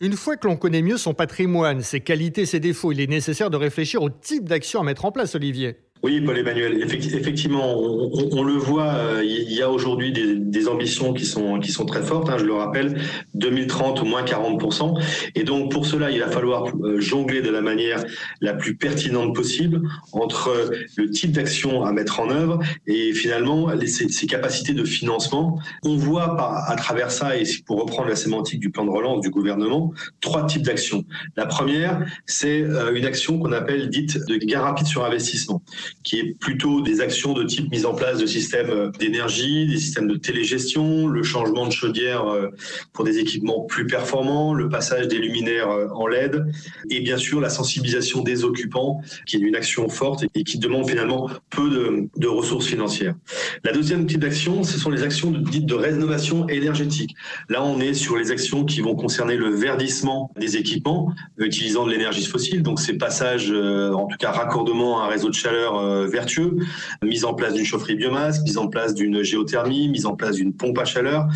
Une 0.00 0.14
fois 0.14 0.36
que 0.36 0.48
l'on 0.48 0.56
connaît 0.56 0.82
mieux 0.82 0.98
son 0.98 1.14
patrimoine, 1.14 1.82
ses 1.82 2.00
qualités, 2.00 2.46
ses 2.46 2.60
défauts, 2.60 2.90
il 2.90 3.00
est 3.00 3.06
nécessaire 3.06 3.48
de 3.48 3.56
réfléchir 3.56 4.02
au 4.02 4.10
type 4.10 4.48
d'action 4.48 4.80
à 4.80 4.84
mettre 4.84 5.04
en 5.04 5.12
place, 5.12 5.36
Olivier. 5.36 5.76
Oui, 6.04 6.20
Paul-Emmanuel, 6.20 6.82
effectivement, 6.82 7.78
on, 7.78 8.42
le 8.42 8.52
voit, 8.52 8.92
euh, 8.92 9.22
il 9.24 9.50
y 9.54 9.62
a 9.62 9.70
aujourd'hui 9.70 10.12
des, 10.12 10.68
ambitions 10.68 11.14
qui 11.14 11.24
sont, 11.24 11.58
qui 11.60 11.72
sont 11.72 11.86
très 11.86 12.02
fortes, 12.02 12.28
hein, 12.28 12.36
je 12.38 12.44
le 12.44 12.52
rappelle, 12.52 13.00
2030 13.32 14.02
au 14.02 14.04
moins 14.04 14.22
40%. 14.22 15.02
Et 15.34 15.44
donc 15.44 15.72
pour 15.72 15.86
cela, 15.86 16.10
il 16.10 16.20
va 16.20 16.28
falloir 16.28 16.66
euh, 16.82 17.00
jongler 17.00 17.40
de 17.40 17.48
la 17.48 17.62
manière 17.62 18.04
la 18.42 18.52
plus 18.52 18.76
pertinente 18.76 19.34
possible 19.34 19.80
entre 20.12 20.70
le 20.96 21.08
type 21.08 21.32
d'action 21.32 21.84
à 21.84 21.92
mettre 21.92 22.20
en 22.20 22.28
œuvre 22.28 22.58
et 22.86 23.14
finalement 23.14 23.70
ses, 23.86 24.26
capacités 24.26 24.74
de 24.74 24.84
financement. 24.84 25.58
On 25.84 25.96
voit 25.96 26.68
à 26.68 26.76
travers 26.76 27.12
ça, 27.12 27.34
et 27.38 27.44
pour 27.64 27.80
reprendre 27.80 28.10
la 28.10 28.16
sémantique 28.16 28.60
du 28.60 28.68
plan 28.68 28.84
de 28.84 28.90
relance 28.90 29.22
du 29.22 29.30
gouvernement, 29.30 29.94
trois 30.20 30.44
types 30.44 30.64
d'actions. 30.64 31.06
La 31.36 31.46
première, 31.46 32.04
c'est 32.26 32.60
euh, 32.60 32.94
une 32.94 33.06
action 33.06 33.38
qu'on 33.38 33.52
appelle 33.52 33.88
dite 33.88 34.18
de 34.26 34.36
gain 34.36 34.60
rapide 34.60 34.86
sur 34.86 35.02
investissement 35.02 35.62
qui 36.04 36.18
est 36.18 36.38
plutôt 36.38 36.82
des 36.82 37.00
actions 37.00 37.32
de 37.32 37.42
type 37.44 37.70
mise 37.72 37.86
en 37.86 37.94
place 37.94 38.18
de 38.18 38.26
systèmes 38.26 38.70
euh, 38.70 38.90
d'énergie, 38.90 39.66
des 39.66 39.78
systèmes 39.78 40.06
de 40.06 40.16
télégestion, 40.16 41.08
le 41.08 41.22
changement 41.22 41.66
de 41.66 41.72
chaudière 41.72 42.26
euh, 42.26 42.50
pour 42.92 43.04
des 43.04 43.18
équipements 43.18 43.62
plus 43.62 43.86
performants, 43.86 44.52
le 44.52 44.68
passage 44.68 45.08
des 45.08 45.18
luminaires 45.18 45.70
euh, 45.70 45.88
en 45.94 46.06
LED 46.06 46.44
et 46.90 47.00
bien 47.00 47.16
sûr 47.16 47.40
la 47.40 47.48
sensibilisation 47.48 48.22
des 48.22 48.44
occupants 48.44 49.00
qui 49.26 49.36
est 49.36 49.40
une 49.40 49.56
action 49.56 49.88
forte 49.88 50.24
et 50.34 50.44
qui 50.44 50.58
demande 50.58 50.88
finalement 50.88 51.30
peu 51.50 52.08
de, 52.16 52.26
ressources 52.26 52.66
financières. 52.66 53.14
La 53.62 53.72
deuxième 53.72 54.06
type 54.06 54.18
d'action, 54.18 54.64
ce 54.64 54.78
sont 54.78 54.90
les 54.90 55.04
actions 55.04 55.30
dites 55.30 55.66
de 55.66 55.74
rénovation 55.74 56.48
énergétique. 56.48 57.14
Là, 57.48 57.62
on 57.62 57.80
est 57.80 57.94
sur 57.94 58.16
les 58.16 58.32
actions 58.32 58.64
qui 58.64 58.80
vont 58.80 58.96
concerner 58.96 59.36
le 59.36 59.50
verdissement 59.50 60.32
des 60.36 60.56
équipements 60.56 61.14
utilisant 61.38 61.86
de 61.86 61.92
l'énergie 61.92 62.24
fossile, 62.24 62.62
donc 62.62 62.80
ces 62.80 62.94
passages, 62.94 63.52
en 63.52 64.06
tout 64.06 64.16
cas 64.18 64.32
raccordement 64.32 65.00
à 65.00 65.04
un 65.04 65.08
réseau 65.08 65.28
de 65.28 65.34
chaleur 65.34 65.78
vertueux, 66.06 66.56
mise 67.02 67.24
en 67.24 67.34
place 67.34 67.54
d'une 67.54 67.64
chaufferie 67.64 67.96
biomasse, 67.96 68.42
mise 68.42 68.58
en 68.58 68.68
place 68.68 68.94
d'une 68.94 69.22
géothermie, 69.22 69.88
mise 69.88 70.06
en 70.06 70.16
place 70.16 70.36
d'une 70.36 70.54
pompe 70.54 70.78
à 70.78 70.84
chaleur, 70.84 71.26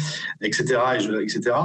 etc. 0.40 0.80
etc. 1.22 1.56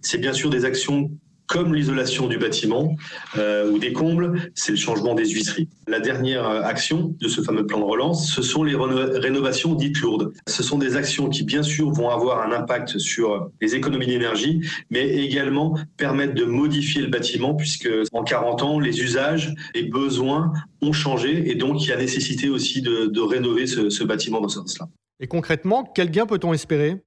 C'est 0.00 0.18
bien 0.18 0.32
sûr 0.32 0.50
des 0.50 0.64
actions 0.64 1.10
comme 1.48 1.74
l'isolation 1.74 2.28
du 2.28 2.38
bâtiment 2.38 2.94
euh, 3.36 3.70
ou 3.70 3.78
des 3.78 3.92
combles, 3.92 4.52
c'est 4.54 4.72
le 4.72 4.78
changement 4.78 5.14
des 5.14 5.28
huisseries. 5.28 5.68
La 5.88 5.98
dernière 5.98 6.48
euh, 6.48 6.62
action 6.62 7.14
de 7.18 7.26
ce 7.26 7.40
fameux 7.40 7.66
plan 7.66 7.80
de 7.80 7.84
relance, 7.84 8.32
ce 8.32 8.42
sont 8.42 8.62
les 8.62 8.76
rénovations 8.76 9.74
dites 9.74 9.98
lourdes. 10.00 10.32
Ce 10.46 10.62
sont 10.62 10.78
des 10.78 10.96
actions 10.96 11.28
qui, 11.28 11.42
bien 11.44 11.62
sûr, 11.62 11.90
vont 11.90 12.10
avoir 12.10 12.46
un 12.46 12.52
impact 12.52 12.98
sur 12.98 13.50
les 13.60 13.74
économies 13.74 14.06
d'énergie, 14.06 14.60
mais 14.90 15.08
également 15.08 15.76
permettre 15.96 16.34
de 16.34 16.44
modifier 16.44 17.00
le 17.00 17.08
bâtiment, 17.08 17.54
puisque 17.54 17.88
en 18.12 18.22
40 18.22 18.62
ans, 18.62 18.78
les 18.78 19.00
usages, 19.00 19.54
les 19.74 19.84
besoins 19.84 20.52
ont 20.82 20.92
changé, 20.92 21.50
et 21.50 21.54
donc 21.54 21.82
il 21.82 21.88
y 21.88 21.92
a 21.92 21.96
nécessité 21.96 22.50
aussi 22.50 22.82
de, 22.82 23.20
rénover 23.20 23.66
ce, 23.66 23.90
ce 23.90 24.04
bâtiment 24.04 24.40
dans 24.40 24.48
ce 24.48 24.60
sens-là. 24.60 24.86
Et 25.20 25.26
concrètement, 25.26 25.90
quel 25.94 26.10
gain 26.10 26.26
peut-on 26.26 26.52
espérer? 26.52 26.98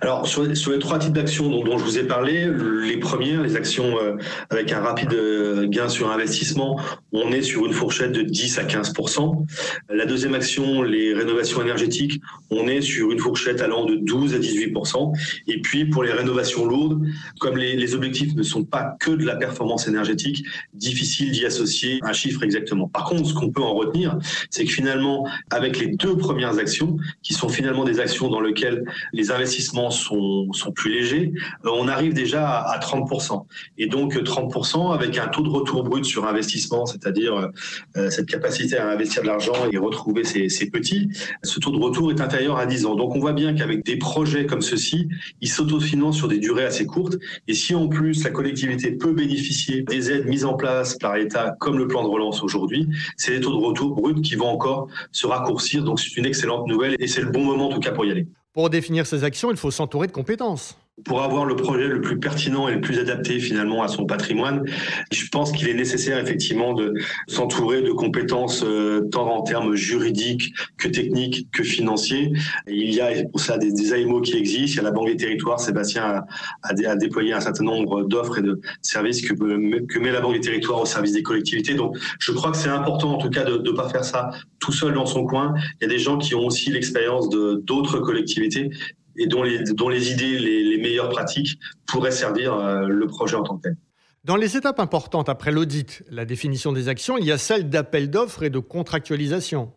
Alors, 0.00 0.26
sur, 0.26 0.42
les 0.44 0.78
trois 0.78 0.98
types 0.98 1.12
d'actions 1.12 1.48
dont, 1.48 1.78
je 1.78 1.84
vous 1.84 1.98
ai 1.98 2.04
parlé, 2.04 2.50
les 2.82 2.98
premières, 2.98 3.42
les 3.42 3.56
actions 3.56 3.98
euh, 3.98 4.16
avec 4.50 4.72
un 4.72 4.80
rapide 4.80 5.12
euh, 5.14 5.66
gain 5.66 5.88
sur 5.88 6.10
investissement, 6.10 6.78
on 7.12 7.32
est 7.32 7.42
sur 7.42 7.64
une 7.64 7.72
fourchette 7.72 8.12
de 8.12 8.22
10 8.22 8.58
à 8.58 8.64
15% 8.64 9.46
La 9.88 10.04
deuxième 10.04 10.34
action, 10.34 10.82
les 10.82 11.14
rénovations 11.14 11.62
énergétiques, 11.62 12.20
on 12.50 12.68
est 12.68 12.82
sur 12.82 13.10
une 13.10 13.18
fourchette 13.18 13.62
allant 13.62 13.86
de 13.86 13.96
12 13.96 14.34
à 14.34 14.38
18% 14.38 15.14
Et 15.48 15.60
puis, 15.60 15.86
pour 15.86 16.04
les 16.04 16.12
rénovations 16.12 16.66
lourdes, 16.66 17.00
comme 17.40 17.56
les, 17.56 17.76
les 17.76 17.94
objectifs 17.94 18.34
ne 18.34 18.42
sont 18.42 18.64
pas 18.64 18.96
que 19.00 19.12
de 19.12 19.24
la 19.24 19.36
performance 19.36 19.88
énergétique, 19.88 20.44
difficile 20.74 21.30
d'y 21.30 21.46
associer 21.46 22.00
un 22.02 22.12
chiffre 22.12 22.42
exactement. 22.42 22.88
Par 22.88 23.04
contre, 23.04 23.26
ce 23.26 23.34
qu'on 23.34 23.50
peut 23.50 23.62
en 23.62 23.74
retenir, 23.74 24.18
c'est 24.50 24.64
que 24.64 24.72
finalement, 24.72 25.26
avec 25.50 25.78
les 25.78 25.88
deux 25.88 26.16
premières 26.16 26.58
actions, 26.58 26.96
qui 27.22 27.32
sont 27.32 27.48
finalement 27.48 27.84
des 27.84 28.00
actions 28.00 28.28
dans 28.28 28.40
lesquelles 28.40 28.84
les 29.12 29.30
investissements 29.54 29.90
sont, 29.90 30.52
sont 30.52 30.72
plus 30.72 30.92
légers, 30.92 31.32
euh, 31.64 31.70
on 31.72 31.88
arrive 31.88 32.12
déjà 32.12 32.58
à, 32.58 32.78
30%. 32.78 33.46
Et 33.78 33.86
donc 33.86 34.16
30% 34.16 34.92
avec 34.92 35.16
un 35.18 35.28
taux 35.28 35.42
de 35.42 35.48
retour 35.48 35.84
brut 35.84 36.04
sur 36.04 36.26
investissement, 36.26 36.86
c'est-à-dire 36.86 37.34
euh, 37.34 37.48
euh, 37.96 38.10
cette 38.10 38.26
capacité 38.26 38.76
à 38.76 38.88
investir 38.88 39.22
de 39.22 39.28
l'argent 39.28 39.54
et 39.70 39.78
retrouver 39.78 40.24
ses, 40.24 40.48
petits, 40.70 41.08
ce 41.42 41.60
taux 41.60 41.70
de 41.70 41.78
retour 41.78 42.10
est 42.10 42.20
inférieur 42.20 42.56
à 42.56 42.66
10 42.66 42.86
ans. 42.86 42.94
Donc 42.96 43.14
on 43.14 43.20
voit 43.20 43.32
bien 43.32 43.54
qu'avec 43.54 43.84
des 43.84 43.96
projets 43.96 44.46
comme 44.46 44.62
ceux-ci, 44.62 45.08
ils 45.40 45.48
s'autofinancent 45.48 46.16
sur 46.16 46.28
des 46.28 46.38
durées 46.38 46.64
assez 46.64 46.86
courtes. 46.86 47.16
Et 47.46 47.54
si 47.54 47.74
en 47.74 47.88
plus 47.88 48.24
la 48.24 48.30
collectivité 48.30 48.90
peut 48.92 49.12
bénéficier 49.12 49.82
des 49.82 50.10
aides 50.10 50.26
mises 50.26 50.44
en 50.44 50.54
place 50.54 50.96
par 50.96 51.16
l'État, 51.16 51.54
comme 51.60 51.78
le 51.78 51.86
plan 51.86 52.02
de 52.02 52.08
relance 52.08 52.42
aujourd'hui, 52.42 52.88
c'est 53.16 53.32
des 53.32 53.40
taux 53.40 53.52
de 53.52 53.64
retour 53.64 53.94
bruts 53.94 54.20
qui 54.20 54.34
vont 54.34 54.48
encore 54.48 54.88
se 55.12 55.26
raccourcir. 55.26 55.84
Donc 55.84 56.00
c'est 56.00 56.16
une 56.16 56.26
excellente 56.26 56.66
nouvelle 56.66 56.96
et 56.98 57.06
c'est 57.06 57.22
le 57.22 57.30
bon 57.30 57.44
moment 57.44 57.68
en 57.68 57.74
tout 57.74 57.80
cas 57.80 57.92
pour 57.92 58.04
y 58.04 58.10
aller. 58.10 58.26
Pour 58.54 58.70
définir 58.70 59.04
ces 59.04 59.24
actions, 59.24 59.50
il 59.50 59.56
faut 59.56 59.72
s'entourer 59.72 60.06
de 60.06 60.12
compétences 60.12 60.78
pour 61.04 61.22
avoir 61.22 61.44
le 61.44 61.56
projet 61.56 61.88
le 61.88 62.00
plus 62.00 62.20
pertinent 62.20 62.68
et 62.68 62.74
le 62.74 62.80
plus 62.80 62.98
adapté 63.00 63.40
finalement 63.40 63.82
à 63.82 63.88
son 63.88 64.06
patrimoine, 64.06 64.64
je 65.12 65.26
pense 65.28 65.50
qu'il 65.50 65.68
est 65.68 65.74
nécessaire 65.74 66.18
effectivement 66.18 66.72
de 66.72 66.94
s'entourer 67.26 67.82
de 67.82 67.90
compétences 67.90 68.62
euh, 68.64 69.00
tant 69.10 69.28
en 69.28 69.42
termes 69.42 69.74
juridiques 69.74 70.54
que 70.78 70.86
techniques 70.86 71.48
que 71.52 71.64
financiers. 71.64 72.32
il 72.68 72.94
y 72.94 73.00
a 73.00 73.10
pour 73.30 73.40
ça 73.40 73.58
des, 73.58 73.72
des, 73.72 73.92
AMO 73.92 74.20
qui 74.20 74.36
existent. 74.36 74.74
Il 74.74 74.76
y 74.76 74.80
a 74.80 74.82
la 74.84 74.92
Banque 74.92 75.08
des 75.08 75.16
Territoires. 75.16 75.58
Sébastien 75.58 76.04
a, 76.04 76.24
a, 76.62 76.96
déployé 76.96 77.32
un 77.32 77.40
certain 77.40 77.64
nombre 77.64 78.04
d'offres 78.04 78.38
et 78.38 78.42
de 78.42 78.60
services 78.80 79.22
que, 79.22 79.34
que 79.34 79.98
met 79.98 80.12
la 80.12 80.20
Banque 80.20 80.34
des 80.34 80.40
Territoires 80.40 80.80
au 80.80 80.86
service 80.86 81.12
des 81.12 81.22
collectivités. 81.22 81.74
Donc, 81.74 81.96
je 82.20 82.30
crois 82.30 82.52
que 82.52 82.56
c'est 82.56 82.68
important 82.68 83.14
en 83.14 83.18
tout 83.18 83.30
cas 83.30 83.42
de 83.42 83.58
ne 83.58 83.72
pas 83.72 83.88
faire 83.88 84.04
ça 84.04 84.30
tout 84.60 84.72
seul 84.72 84.94
dans 84.94 85.06
son 85.06 85.26
coin. 85.26 85.54
Il 85.80 85.84
y 85.84 85.86
a 85.86 85.88
des 85.88 85.98
gens 85.98 86.18
qui 86.18 86.34
ont 86.34 86.46
aussi 86.46 86.70
l'expérience 86.70 87.28
de 87.28 87.60
d'autres 87.64 87.98
collectivités 87.98 88.70
et 89.16 89.26
dont 89.26 89.42
les, 89.42 90.12
idées, 90.12 90.38
les, 90.38 90.78
meilleures 90.78 91.08
pratiques 91.08 91.58
pourraient 91.86 92.10
servir 92.10 92.54
euh, 92.54 92.88
le 92.88 93.06
projet 93.06 93.36
en 93.36 93.42
tant 93.42 93.56
que 93.56 93.62
tel. 93.62 93.76
Dans 94.24 94.36
les 94.36 94.56
étapes 94.56 94.80
importantes 94.80 95.28
après 95.28 95.52
l'audit, 95.52 96.02
la 96.10 96.24
définition 96.24 96.72
des 96.72 96.88
actions, 96.88 97.18
il 97.18 97.26
y 97.26 97.32
a 97.32 97.38
celle 97.38 97.68
d'appel 97.68 98.10
d'offres 98.10 98.42
et 98.42 98.50
de 98.50 98.58
contractualisation. 98.58 99.72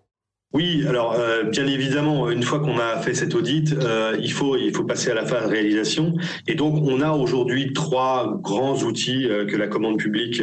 Oui, 0.54 0.86
alors 0.88 1.12
euh, 1.12 1.44
bien 1.44 1.68
évidemment, 1.68 2.32
une 2.32 2.42
fois 2.42 2.62
qu'on 2.62 2.80
a 2.80 2.98
fait 3.02 3.14
cet 3.14 3.36
audit, 3.36 3.74
euh, 3.74 4.18
il 4.22 4.32
faut 4.32 4.56
il 4.56 4.74
faut 4.74 4.86
passer 4.86 5.12
à 5.12 5.14
la 5.14 5.26
phase 5.26 5.46
réalisation. 5.46 6.16
Et 6.48 6.56
donc, 6.56 6.82
on 6.88 7.02
a 7.02 7.12
aujourd'hui 7.12 7.74
trois 7.74 8.40
grands 8.42 8.82
outils 8.84 9.28
euh, 9.28 9.46
que 9.46 9.58
la 9.58 9.68
commande 9.68 9.98
publique 9.98 10.42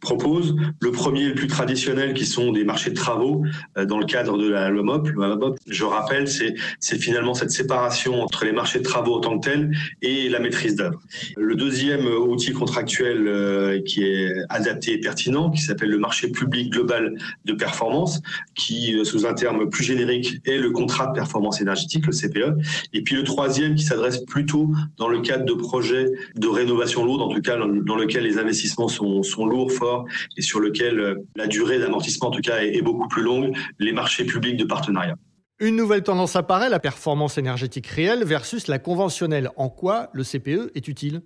propose. 0.00 0.54
Le 0.82 0.92
premier, 0.92 1.24
le 1.24 1.34
plus 1.34 1.46
traditionnel, 1.46 2.12
qui 2.12 2.26
sont 2.26 2.52
des 2.52 2.64
marchés 2.64 2.90
de 2.90 2.96
travaux 2.96 3.42
dans 3.82 3.98
le 3.98 4.04
cadre 4.04 4.36
de 4.36 4.46
la 4.46 4.68
loi 4.68 4.82
MOP. 4.82 5.56
je 5.66 5.84
rappelle, 5.84 6.28
c'est 6.28 6.54
c'est 6.78 6.98
finalement 6.98 7.32
cette 7.32 7.50
séparation 7.50 8.22
entre 8.22 8.44
les 8.44 8.52
marchés 8.52 8.80
de 8.80 8.84
travaux 8.84 9.16
en 9.16 9.20
tant 9.20 9.38
que 9.38 9.48
tels 9.48 9.70
et 10.02 10.28
la 10.28 10.38
maîtrise 10.38 10.76
d'œuvre. 10.76 11.00
Le 11.38 11.54
deuxième 11.54 12.06
outil 12.06 12.52
contractuel 12.52 13.82
qui 13.86 14.04
est 14.04 14.34
adapté 14.50 14.92
et 14.92 14.98
pertinent, 14.98 15.50
qui 15.50 15.62
s'appelle 15.62 15.90
le 15.90 15.98
marché 15.98 16.28
public 16.28 16.70
global 16.72 17.14
de 17.46 17.52
performance, 17.54 18.20
qui 18.54 19.02
sous 19.04 19.26
un 19.26 19.29
terme 19.34 19.68
plus 19.68 19.84
générique 19.84 20.36
est 20.44 20.58
le 20.58 20.70
contrat 20.70 21.06
de 21.08 21.12
performance 21.12 21.60
énergétique, 21.60 22.06
le 22.06 22.12
CPE. 22.12 22.56
Et 22.92 23.02
puis 23.02 23.16
le 23.16 23.24
troisième 23.24 23.74
qui 23.74 23.84
s'adresse 23.84 24.24
plutôt 24.24 24.70
dans 24.96 25.08
le 25.08 25.20
cadre 25.20 25.44
de 25.44 25.52
projets 25.52 26.06
de 26.36 26.48
rénovation 26.48 27.04
lourde, 27.04 27.22
en 27.22 27.28
tout 27.28 27.40
cas 27.40 27.56
dans 27.56 27.96
lequel 27.96 28.24
les 28.24 28.38
investissements 28.38 28.88
sont, 28.88 29.22
sont 29.22 29.46
lourds, 29.46 29.72
forts 29.72 30.06
et 30.36 30.42
sur 30.42 30.60
lequel 30.60 31.00
euh, 31.00 31.14
la 31.36 31.46
durée 31.46 31.78
d'amortissement 31.78 32.28
en 32.28 32.32
tout 32.32 32.40
cas 32.40 32.58
est 32.62 32.82
beaucoup 32.82 33.08
plus 33.08 33.22
longue, 33.22 33.56
les 33.78 33.92
marchés 33.92 34.24
publics 34.24 34.56
de 34.56 34.64
partenariat. 34.64 35.16
Une 35.62 35.76
nouvelle 35.76 36.02
tendance 36.02 36.36
apparaît, 36.36 36.70
la 36.70 36.80
performance 36.80 37.36
énergétique 37.36 37.86
réelle 37.86 38.24
versus 38.24 38.66
la 38.66 38.78
conventionnelle. 38.78 39.50
En 39.56 39.68
quoi 39.68 40.08
le 40.14 40.24
CPE 40.24 40.70
est 40.74 40.88
utile? 40.88 41.20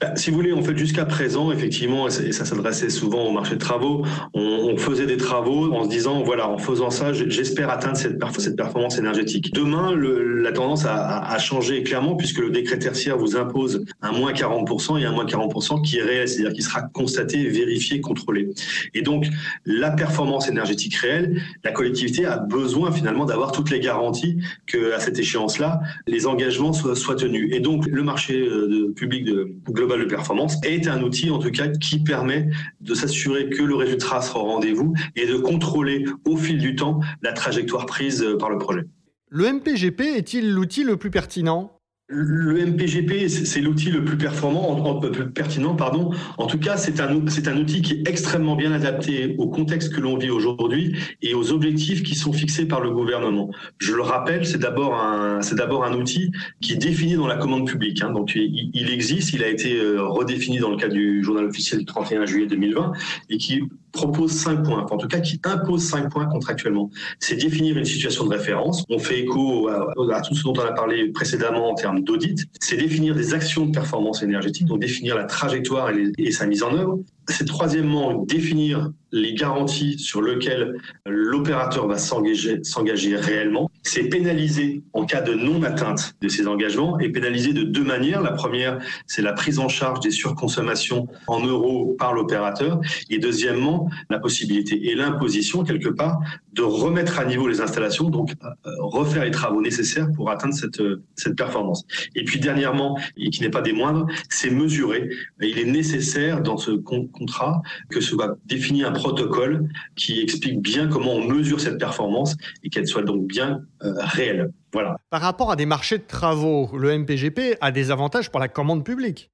Bah, 0.00 0.14
Si 0.16 0.30
vous 0.30 0.36
voulez, 0.36 0.52
en 0.52 0.62
fait, 0.62 0.76
jusqu'à 0.76 1.04
présent, 1.04 1.52
effectivement, 1.52 2.08
et 2.08 2.32
ça 2.32 2.44
s'adressait 2.44 2.90
souvent 2.90 3.24
au 3.24 3.32
marché 3.32 3.54
de 3.54 3.60
travaux, 3.60 4.04
on, 4.34 4.76
faisait 4.76 5.06
des 5.06 5.16
travaux 5.16 5.72
en 5.72 5.84
se 5.84 5.88
disant, 5.88 6.22
voilà, 6.22 6.48
en 6.48 6.58
faisant 6.58 6.90
ça, 6.90 7.12
j'espère 7.12 7.68
atteindre 7.68 7.96
cette, 7.96 8.56
performance 8.56 8.96
énergétique. 8.96 9.52
Demain, 9.52 9.96
la 9.96 10.52
tendance 10.52 10.84
a, 10.86 11.36
changé 11.38 11.82
clairement 11.82 12.16
puisque 12.16 12.38
le 12.38 12.50
décret 12.50 12.78
tertiaire 12.78 13.16
vous 13.16 13.36
impose 13.36 13.84
un 14.02 14.12
moins 14.12 14.32
40% 14.32 15.00
et 15.00 15.04
un 15.04 15.12
moins 15.12 15.24
40% 15.24 15.82
qui 15.82 15.98
est 15.98 16.02
réel, 16.02 16.28
c'est-à-dire 16.28 16.52
qui 16.52 16.62
sera 16.62 16.82
constaté, 16.82 17.48
vérifié, 17.48 18.00
contrôlé. 18.00 18.50
Et 18.94 19.02
donc, 19.02 19.26
la 19.64 19.90
performance 19.90 20.48
énergétique 20.48 20.94
réelle, 20.96 21.40
la 21.64 21.72
collectivité 21.72 22.24
a 22.24 22.38
besoin 22.38 22.92
finalement 22.92 23.24
d'avoir 23.24 23.52
toutes 23.52 23.70
les 23.70 23.80
garanties 23.80 24.38
que 24.66 24.92
à 24.92 25.00
cette 25.00 25.18
échéance-là, 25.18 25.80
les 26.06 26.26
engagements 26.26 26.72
soient, 26.72 26.96
soient, 26.96 27.16
tenus. 27.16 27.48
Et 27.52 27.60
donc, 27.60 27.86
le 27.86 28.02
marché 28.02 28.38
euh, 28.38 28.92
public 28.94 29.27
global 29.68 30.00
de 30.00 30.04
performance 30.04 30.56
est 30.64 30.88
un 30.88 31.02
outil 31.02 31.30
en 31.30 31.38
tout 31.38 31.50
cas 31.50 31.68
qui 31.68 32.02
permet 32.02 32.48
de 32.80 32.94
s'assurer 32.94 33.48
que 33.50 33.62
le 33.62 33.74
résultat 33.74 34.20
sera 34.20 34.40
au 34.40 34.44
rendez-vous 34.44 34.94
et 35.16 35.26
de 35.26 35.36
contrôler 35.36 36.04
au 36.24 36.36
fil 36.36 36.58
du 36.58 36.76
temps 36.76 37.00
la 37.22 37.32
trajectoire 37.32 37.86
prise 37.86 38.26
par 38.38 38.50
le 38.50 38.58
projet. 38.58 38.82
Le 39.30 39.52
MPGP 39.52 40.00
est-il 40.16 40.52
l'outil 40.52 40.84
le 40.84 40.96
plus 40.96 41.10
pertinent? 41.10 41.77
Le 42.10 42.64
MPGP, 42.64 43.28
c'est 43.28 43.60
l'outil 43.60 43.90
le 43.90 44.02
plus 44.02 44.16
performant, 44.16 44.98
le 45.02 45.10
plus 45.10 45.30
pertinent, 45.30 45.74
pardon. 45.76 46.10
En 46.38 46.46
tout 46.46 46.58
cas, 46.58 46.78
c'est 46.78 47.00
un, 47.00 47.20
c'est 47.28 47.48
un 47.48 47.56
outil 47.58 47.82
qui 47.82 47.94
est 47.94 48.08
extrêmement 48.08 48.56
bien 48.56 48.72
adapté 48.72 49.34
au 49.36 49.48
contexte 49.48 49.94
que 49.94 50.00
l'on 50.00 50.16
vit 50.16 50.30
aujourd'hui 50.30 50.96
et 51.20 51.34
aux 51.34 51.52
objectifs 51.52 52.02
qui 52.02 52.14
sont 52.14 52.32
fixés 52.32 52.66
par 52.66 52.80
le 52.80 52.90
gouvernement. 52.92 53.50
Je 53.78 53.92
le 53.92 54.00
rappelle, 54.00 54.46
c'est 54.46 54.58
d'abord 54.58 54.94
un, 54.94 55.42
c'est 55.42 55.56
d'abord 55.56 55.84
un 55.84 55.92
outil 55.92 56.32
qui 56.62 56.72
est 56.72 56.76
défini 56.76 57.14
dans 57.14 57.26
la 57.26 57.36
commande 57.36 57.68
publique. 57.68 58.00
Hein. 58.02 58.10
Donc, 58.10 58.32
il, 58.34 58.70
il, 58.72 58.90
existe, 58.90 59.34
il 59.34 59.44
a 59.44 59.48
été 59.48 59.78
euh, 59.78 60.02
redéfini 60.02 60.60
dans 60.60 60.70
le 60.70 60.78
cadre 60.78 60.94
du 60.94 61.22
journal 61.22 61.44
officiel 61.44 61.80
du 61.80 61.84
31 61.84 62.24
juillet 62.24 62.46
2020 62.46 62.92
et 63.28 63.36
qui 63.36 63.60
propose 63.98 64.32
cinq 64.32 64.62
points, 64.62 64.86
en 64.90 64.96
tout 64.96 65.08
cas 65.08 65.20
qui 65.20 65.40
impose 65.44 65.82
cinq 65.82 66.10
points 66.10 66.26
contractuellement. 66.26 66.90
C'est 67.18 67.36
définir 67.36 67.76
une 67.76 67.84
situation 67.84 68.24
de 68.24 68.30
référence. 68.30 68.84
On 68.88 68.98
fait 68.98 69.20
écho 69.20 69.68
à, 69.68 70.20
tout 70.20 70.34
ce 70.34 70.42
dont 70.44 70.54
on 70.56 70.60
a 70.60 70.72
parlé 70.72 71.10
précédemment 71.10 71.70
en 71.70 71.74
termes 71.74 72.00
d'audit. 72.02 72.46
C'est 72.60 72.76
définir 72.76 73.14
des 73.14 73.34
actions 73.34 73.66
de 73.66 73.72
performance 73.72 74.22
énergétique, 74.22 74.66
donc 74.66 74.80
définir 74.80 75.16
la 75.16 75.24
trajectoire 75.24 75.90
et 75.90 76.30
sa 76.30 76.46
mise 76.46 76.62
en 76.62 76.74
œuvre. 76.74 76.98
C'est 77.28 77.46
troisièmement 77.46 78.24
définir 78.24 78.90
les 79.12 79.34
garanties 79.34 79.98
sur 79.98 80.22
lesquelles 80.22 80.74
l'opérateur 81.06 81.86
va 81.86 81.98
s'engager 81.98 83.16
réellement. 83.16 83.70
C'est 83.82 84.04
pénaliser 84.04 84.82
en 84.92 85.04
cas 85.04 85.20
de 85.20 85.34
non-atteinte 85.34 86.14
de 86.20 86.28
ces 86.28 86.46
engagements 86.46 86.98
et 86.98 87.10
pénaliser 87.10 87.52
de 87.52 87.62
deux 87.62 87.84
manières. 87.84 88.22
La 88.22 88.32
première, 88.32 88.78
c'est 89.06 89.22
la 89.22 89.32
prise 89.32 89.58
en 89.58 89.68
charge 89.68 90.00
des 90.00 90.10
surconsommations 90.10 91.06
en 91.26 91.44
euros 91.44 91.96
par 91.98 92.12
l'opérateur. 92.12 92.80
Et 93.08 93.18
deuxièmement, 93.18 93.90
la 94.10 94.18
possibilité 94.18 94.90
et 94.90 94.94
l'imposition, 94.94 95.64
quelque 95.64 95.88
part, 95.88 96.20
de 96.58 96.62
remettre 96.62 97.20
à 97.20 97.24
niveau 97.24 97.46
les 97.46 97.60
installations, 97.60 98.10
donc 98.10 98.32
euh, 98.42 98.70
refaire 98.80 99.24
les 99.24 99.30
travaux 99.30 99.62
nécessaires 99.62 100.08
pour 100.12 100.30
atteindre 100.30 100.54
cette, 100.54 100.82
cette 101.14 101.36
performance. 101.36 101.84
Et 102.16 102.24
puis 102.24 102.40
dernièrement, 102.40 102.98
et 103.16 103.30
qui 103.30 103.42
n'est 103.42 103.50
pas 103.50 103.62
des 103.62 103.72
moindres, 103.72 104.06
c'est 104.28 104.50
mesurer. 104.50 105.08
Il 105.40 105.58
est 105.58 105.70
nécessaire 105.70 106.42
dans 106.42 106.56
ce 106.56 106.72
contrat 106.72 107.62
que 107.90 108.00
soit 108.00 108.36
défini 108.46 108.82
un 108.82 108.90
protocole 108.92 109.68
qui 109.94 110.20
explique 110.20 110.60
bien 110.60 110.88
comment 110.88 111.12
on 111.12 111.28
mesure 111.28 111.60
cette 111.60 111.78
performance 111.78 112.36
et 112.64 112.70
qu'elle 112.70 112.88
soit 112.88 113.02
donc 113.02 113.26
bien 113.26 113.62
euh, 113.84 113.94
réelle. 113.98 114.52
Voilà. 114.72 114.96
Par 115.10 115.20
rapport 115.20 115.52
à 115.52 115.56
des 115.56 115.66
marchés 115.66 115.98
de 115.98 116.06
travaux, 116.06 116.70
le 116.76 116.98
MPGP 116.98 117.56
a 117.60 117.70
des 117.70 117.90
avantages 117.90 118.30
pour 118.30 118.40
la 118.40 118.48
commande 118.48 118.84
publique. 118.84 119.30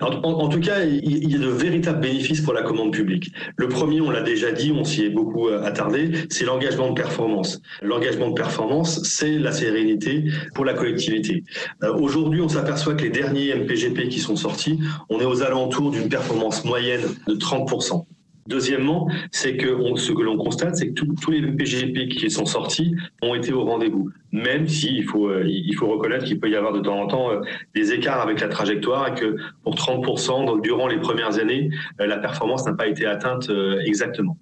En, 0.00 0.48
tout 0.48 0.60
cas, 0.60 0.84
il 0.84 1.30
y 1.30 1.34
a 1.34 1.38
de 1.38 1.48
véritables 1.48 2.00
bénéfices 2.00 2.40
pour 2.40 2.52
la 2.52 2.62
commande 2.62 2.92
publique. 2.92 3.32
Le 3.56 3.68
premier, 3.68 4.00
on 4.00 4.10
l'a 4.10 4.22
déjà 4.22 4.50
dit, 4.52 4.72
on 4.72 4.84
s'y 4.84 5.04
est 5.04 5.10
beaucoup 5.10 5.48
euh, 5.48 5.62
attardé, 5.62 6.10
c'est 6.30 6.44
l'engagement 6.44 6.90
de 6.90 6.94
performance. 6.94 7.60
L'engagement 7.82 8.28
de 8.28 8.34
performance, 8.34 9.02
c'est 9.04 9.38
la 9.38 9.52
sérénité 9.52 10.24
pour 10.54 10.64
la 10.64 10.74
collectivité. 10.74 11.44
Euh, 11.82 11.94
aujourd'hui, 11.94 12.40
on 12.40 12.48
s'aperçoit 12.48 12.94
que 12.94 13.02
les 13.02 13.10
derniers 13.10 13.54
MPGP 13.54 14.08
qui 14.08 14.18
sont 14.18 14.36
sortis, 14.36 14.80
on 15.08 15.20
est 15.20 15.24
aux 15.24 15.42
alentours 15.42 15.90
d'une 15.90 16.08
performance 16.08 16.64
moyenne 16.64 17.02
de 17.26 17.34
30%. 17.34 18.04
Deuxièmement, 18.48 19.08
c'est 19.30 19.56
que 19.56 19.76
ce 19.96 20.12
que 20.12 20.22
l'on 20.22 20.36
constate, 20.36 20.76
c'est 20.76 20.88
que 20.88 21.02
tous 21.02 21.30
les 21.30 21.42
PGP 21.52 22.08
qui 22.08 22.30
sont 22.30 22.46
sortis 22.46 22.94
ont 23.22 23.34
été 23.34 23.52
au 23.52 23.64
rendez-vous. 23.64 24.10
Même 24.32 24.66
s'il 24.66 24.96
il 24.96 25.04
faut, 25.04 25.28
euh, 25.28 25.44
il 25.46 25.74
faut 25.74 25.86
reconnaître 25.88 26.24
qu'il 26.24 26.40
peut 26.40 26.50
y 26.50 26.56
avoir 26.56 26.72
de 26.72 26.80
temps 26.80 27.00
en 27.00 27.06
temps 27.06 27.30
euh, 27.30 27.40
des 27.74 27.92
écarts 27.92 28.20
avec 28.20 28.40
la 28.40 28.48
trajectoire 28.48 29.08
et 29.08 29.14
que 29.14 29.36
pour 29.62 29.74
30%, 29.74 30.46
donc 30.46 30.62
durant 30.62 30.88
les 30.88 30.98
premières 30.98 31.38
années, 31.38 31.70
euh, 32.00 32.06
la 32.06 32.18
performance 32.18 32.66
n'a 32.66 32.72
pas 32.72 32.88
été 32.88 33.06
atteinte 33.06 33.50
exactement. 33.84 34.38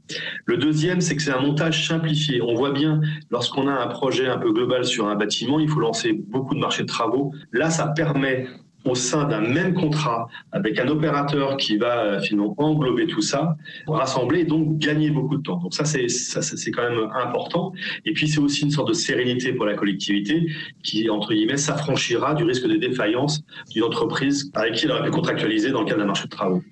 Le 0.46 0.56
deuxième, 0.56 1.00
c'est 1.00 1.16
que 1.16 1.22
c'est 1.22 1.32
un 1.32 1.40
montage 1.40 1.86
simplifié. 1.88 2.40
On 2.40 2.54
voit 2.54 2.70
bien, 2.70 3.00
lorsqu'on 3.30 3.68
a 3.68 3.72
un 3.72 3.88
projet 3.88 4.28
un 4.28 4.38
peu 4.38 4.52
global 4.52 4.84
sur 4.84 5.08
un 5.08 5.16
bâtiment, 5.16 5.58
il 5.58 5.68
faut 5.68 5.80
lancer 5.80 6.12
beaucoup 6.12 6.54
de 6.54 6.60
marchés 6.60 6.82
de 6.82 6.88
travaux. 6.88 7.32
Là, 7.52 7.70
ça 7.70 7.88
permet 7.88 8.46
au 8.84 8.94
sein 8.94 9.24
d'un 9.24 9.40
même 9.40 9.74
contrat 9.74 10.28
avec 10.52 10.78
un 10.78 10.88
opérateur 10.88 11.56
qui 11.56 11.76
va 11.76 11.98
euh, 11.98 12.20
finalement 12.20 12.54
englober 12.58 13.06
tout 13.06 13.20
ça, 13.20 13.56
rassembler 13.86 14.40
et 14.40 14.44
donc 14.44 14.78
gagner 14.78 15.10
beaucoup 15.10 15.36
de 15.36 15.42
temps. 15.42 15.58
Donc 15.58 15.74
ça 15.74 15.84
c'est 15.84 16.08
ça 16.08 16.42
c'est 16.42 16.70
quand 16.70 16.88
même 16.88 17.10
important. 17.14 17.72
Et 18.04 18.12
puis 18.12 18.28
c'est 18.28 18.40
aussi 18.40 18.62
une 18.62 18.70
sorte 18.70 18.88
de 18.88 18.94
sérénité 18.94 19.52
pour 19.52 19.66
la 19.66 19.74
collectivité 19.74 20.46
qui 20.82 21.08
entre 21.10 21.34
guillemets 21.34 21.56
s'affranchira 21.56 22.34
du 22.34 22.44
risque 22.44 22.66
de 22.66 22.76
défaillance 22.76 23.42
d'une 23.70 23.84
entreprise 23.84 24.50
avec 24.54 24.74
qui 24.74 24.86
elle 24.86 24.92
aurait 24.92 25.04
pu 25.04 25.10
contractualiser 25.10 25.70
dans 25.70 25.80
le 25.80 25.86
cadre 25.86 26.00
d'un 26.00 26.06
marché 26.06 26.24
de 26.24 26.30
travaux. 26.30 26.62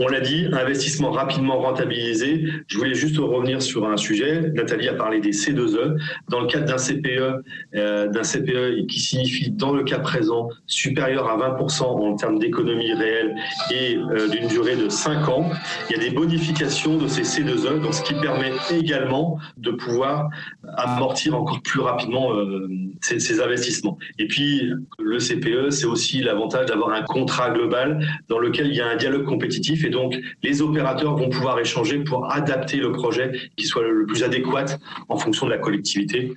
On 0.00 0.08
l'a 0.08 0.20
dit, 0.20 0.48
investissement 0.52 1.12
rapidement 1.12 1.60
rentabilisé. 1.60 2.46
Je 2.66 2.78
voulais 2.78 2.94
juste 2.94 3.16
revenir 3.18 3.62
sur 3.62 3.86
un 3.86 3.96
sujet. 3.96 4.50
Nathalie 4.54 4.88
a 4.88 4.94
parlé 4.94 5.20
des 5.20 5.30
C2E. 5.30 5.96
Dans 6.28 6.40
le 6.40 6.46
cadre 6.48 6.66
d'un 6.66 6.76
CPE, 6.76 7.44
euh, 7.76 8.08
d'un 8.08 8.22
CPE 8.22 8.86
qui 8.88 8.98
signifie 8.98 9.50
dans 9.50 9.72
le 9.72 9.84
cas 9.84 10.00
présent 10.00 10.48
supérieur 10.66 11.28
à 11.28 11.36
20% 11.36 11.84
en 11.84 12.16
termes 12.16 12.40
d'économie 12.40 12.92
réelle 12.92 13.36
et 13.72 13.96
euh, 13.96 14.28
d'une 14.28 14.48
durée 14.48 14.74
de 14.74 14.88
5 14.88 15.28
ans, 15.28 15.50
il 15.88 15.96
y 15.96 16.00
a 16.00 16.02
des 16.02 16.10
bonifications 16.10 16.96
de 16.96 17.06
ces 17.06 17.22
C2E, 17.22 17.80
donc 17.80 17.94
ce 17.94 18.02
qui 18.02 18.14
permet 18.14 18.50
également 18.72 19.38
de 19.58 19.70
pouvoir 19.70 20.28
amortir 20.76 21.36
encore 21.36 21.62
plus 21.62 21.80
rapidement 21.80 22.34
euh, 22.34 22.68
ces 23.00 23.40
investissements. 23.40 23.96
Et 24.18 24.26
puis 24.26 24.72
le 24.98 25.18
CPE, 25.18 25.70
c'est 25.70 25.86
aussi 25.86 26.20
l'avantage 26.20 26.66
d'avoir 26.66 26.90
un 26.90 27.02
contrat 27.02 27.50
global 27.50 28.04
dans 28.28 28.38
lequel 28.38 28.68
il 28.68 28.74
y 28.74 28.80
a 28.80 28.88
un 28.88 28.96
dialogue 28.96 29.24
compétitif 29.24 29.83
et 29.84 29.90
donc 29.90 30.16
les 30.42 30.62
opérateurs 30.62 31.16
vont 31.16 31.28
pouvoir 31.28 31.58
échanger 31.58 31.98
pour 31.98 32.30
adapter 32.32 32.78
le 32.78 32.92
projet 32.92 33.32
qui 33.56 33.66
soit 33.66 33.82
le 33.82 34.06
plus 34.06 34.22
adéquat 34.22 34.64
en 35.08 35.16
fonction 35.16 35.46
de 35.46 35.52
la 35.52 35.58
collectivité. 35.58 36.32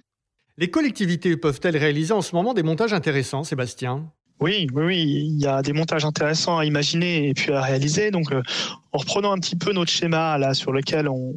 Les 0.58 0.70
collectivités 0.70 1.38
peuvent-elles 1.38 1.78
réaliser 1.78 2.14
en 2.14 2.22
ce 2.22 2.36
moment 2.36 2.54
des 2.54 2.64
montages 2.64 2.94
intéressants, 2.94 3.44
Sébastien? 3.44 4.12
Oui, 4.40 4.68
oui, 4.74 4.84
oui, 4.84 5.02
il 5.02 5.42
y 5.42 5.48
a 5.48 5.62
des 5.62 5.74
montages 5.74 6.06
intéressants 6.06 6.60
à 6.60 6.66
imaginer 6.66 7.30
et 7.30 7.34
puis 7.34 7.52
à 7.52 7.62
réaliser. 7.62 8.12
Donc, 8.12 8.32
euh, 8.32 8.42
en 8.92 9.00
reprenant 9.00 9.32
un 9.32 9.40
petit 9.40 9.56
peu 9.56 9.74
notre 9.74 9.92
schéma 9.92 10.38
là 10.38 10.54
sur 10.54 10.72
lequel 10.72 11.10
on, 11.10 11.34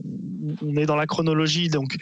on 0.62 0.77
est 0.77 0.87
dans 0.87 0.96
la 0.96 1.07
chronologie, 1.07 1.68
donc 1.68 1.96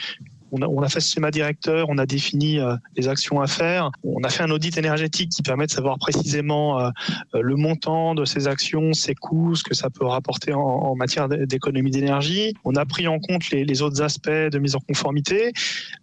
on 0.53 0.83
a, 0.83 0.89
fait 0.89 1.01
ce 1.01 1.13
schéma 1.13 1.31
directeur, 1.31 1.87
on 1.89 1.99
a 1.99 2.07
défini 2.07 2.59
euh, 2.59 2.77
les 2.97 3.09
actions 3.09 3.41
à 3.41 3.47
faire, 3.47 3.91
on 4.03 4.23
a 4.23 4.29
fait 4.29 4.43
un 4.43 4.51
audit 4.51 4.77
énergétique 4.77 5.31
qui 5.31 5.43
permet 5.43 5.67
de 5.67 5.71
savoir 5.71 5.99
précisément 5.99 6.81
euh, 6.81 6.91
euh, 7.35 7.43
le 7.43 7.57
montant 7.57 8.15
de 8.15 8.25
ces 8.25 8.49
actions, 8.49 8.93
ses 8.93 9.15
coûts, 9.15 9.55
ce 9.55 9.65
que 9.65 9.75
ça 9.75 9.91
peut 9.91 10.07
rapporter 10.07 10.53
en, 10.53 10.95
matière 10.97 11.29
d'économie 11.29 11.91
d'énergie. 11.91 12.55
On 12.65 12.75
a 12.75 12.85
pris 12.85 13.07
en 13.07 13.21
compte 13.21 13.51
les, 13.51 13.83
autres 13.83 14.03
aspects 14.03 14.29
de 14.29 14.59
mise 14.59 14.75
en 14.75 14.81
conformité. 14.81 15.53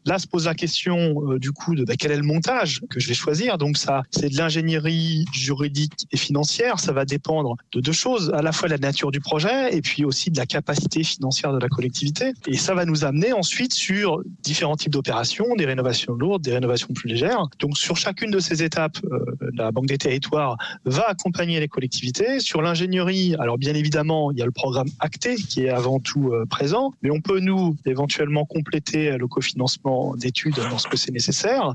Là 0.05 0.19
se 0.19 0.27
pose 0.27 0.45
la 0.45 0.53
question 0.53 1.15
du 1.37 1.51
coup 1.51 1.75
de 1.75 1.83
bah, 1.83 1.95
quel 1.97 2.11
est 2.11 2.17
le 2.17 2.23
montage 2.23 2.81
que 2.89 2.99
je 2.99 3.07
vais 3.07 3.13
choisir? 3.13 3.57
Donc 3.57 3.77
ça, 3.77 4.03
c'est 4.11 4.29
de 4.29 4.37
l'ingénierie 4.37 5.25
juridique 5.33 5.93
et 6.11 6.17
financière. 6.17 6.79
Ça 6.79 6.93
va 6.93 7.03
dépendre 7.03 7.57
de 7.73 7.81
deux 7.81 7.91
choses, 7.91 8.31
à 8.33 8.41
la 8.41 8.51
fois 8.51 8.69
la 8.69 8.77
nature 8.77 9.11
du 9.11 9.19
projet 9.19 9.75
et 9.75 9.81
puis 9.81 10.05
aussi 10.05 10.31
de 10.31 10.37
la 10.37 10.45
capacité 10.45 11.03
financière 11.03 11.51
de 11.51 11.59
la 11.59 11.67
collectivité. 11.67 12.31
Et 12.47 12.57
ça 12.57 12.73
va 12.73 12.85
nous 12.85 13.03
amener 13.03 13.33
ensuite 13.33 13.73
sur 13.73 14.21
différents 14.43 14.75
types 14.75 14.91
d'opérations, 14.91 15.55
des 15.55 15.65
rénovations 15.65 16.13
lourdes, 16.13 16.41
des 16.41 16.53
rénovations 16.53 16.89
plus 16.93 17.09
légères. 17.09 17.47
Donc 17.59 17.77
sur 17.77 17.97
chacune 17.97 18.31
de 18.31 18.39
ces 18.39 18.63
étapes, 18.63 18.97
euh, 19.05 19.25
la 19.53 19.71
Banque 19.71 19.87
des 19.87 19.97
territoires 19.97 20.57
va 20.85 21.07
accompagner 21.07 21.59
les 21.59 21.67
collectivités. 21.67 22.39
Sur 22.39 22.61
l'ingénierie, 22.61 23.35
alors 23.39 23.57
bien 23.57 23.73
évidemment, 23.73 24.31
il 24.31 24.37
y 24.37 24.41
a 24.41 24.45
le 24.45 24.51
programme 24.51 24.87
acté 24.99 25.35
qui 25.35 25.65
est 25.65 25.69
avant 25.69 25.99
tout 25.99 26.31
euh, 26.31 26.45
présent, 26.45 26.93
mais 27.01 27.09
on 27.11 27.21
peut 27.21 27.39
nous 27.39 27.75
éventuellement 27.85 28.45
compléter 28.45 29.17
le 29.17 29.27
cofinancement 29.27 30.15
d'études 30.15 30.57
lorsque 30.69 30.97
c'est 30.97 31.11
nécessaire. 31.11 31.73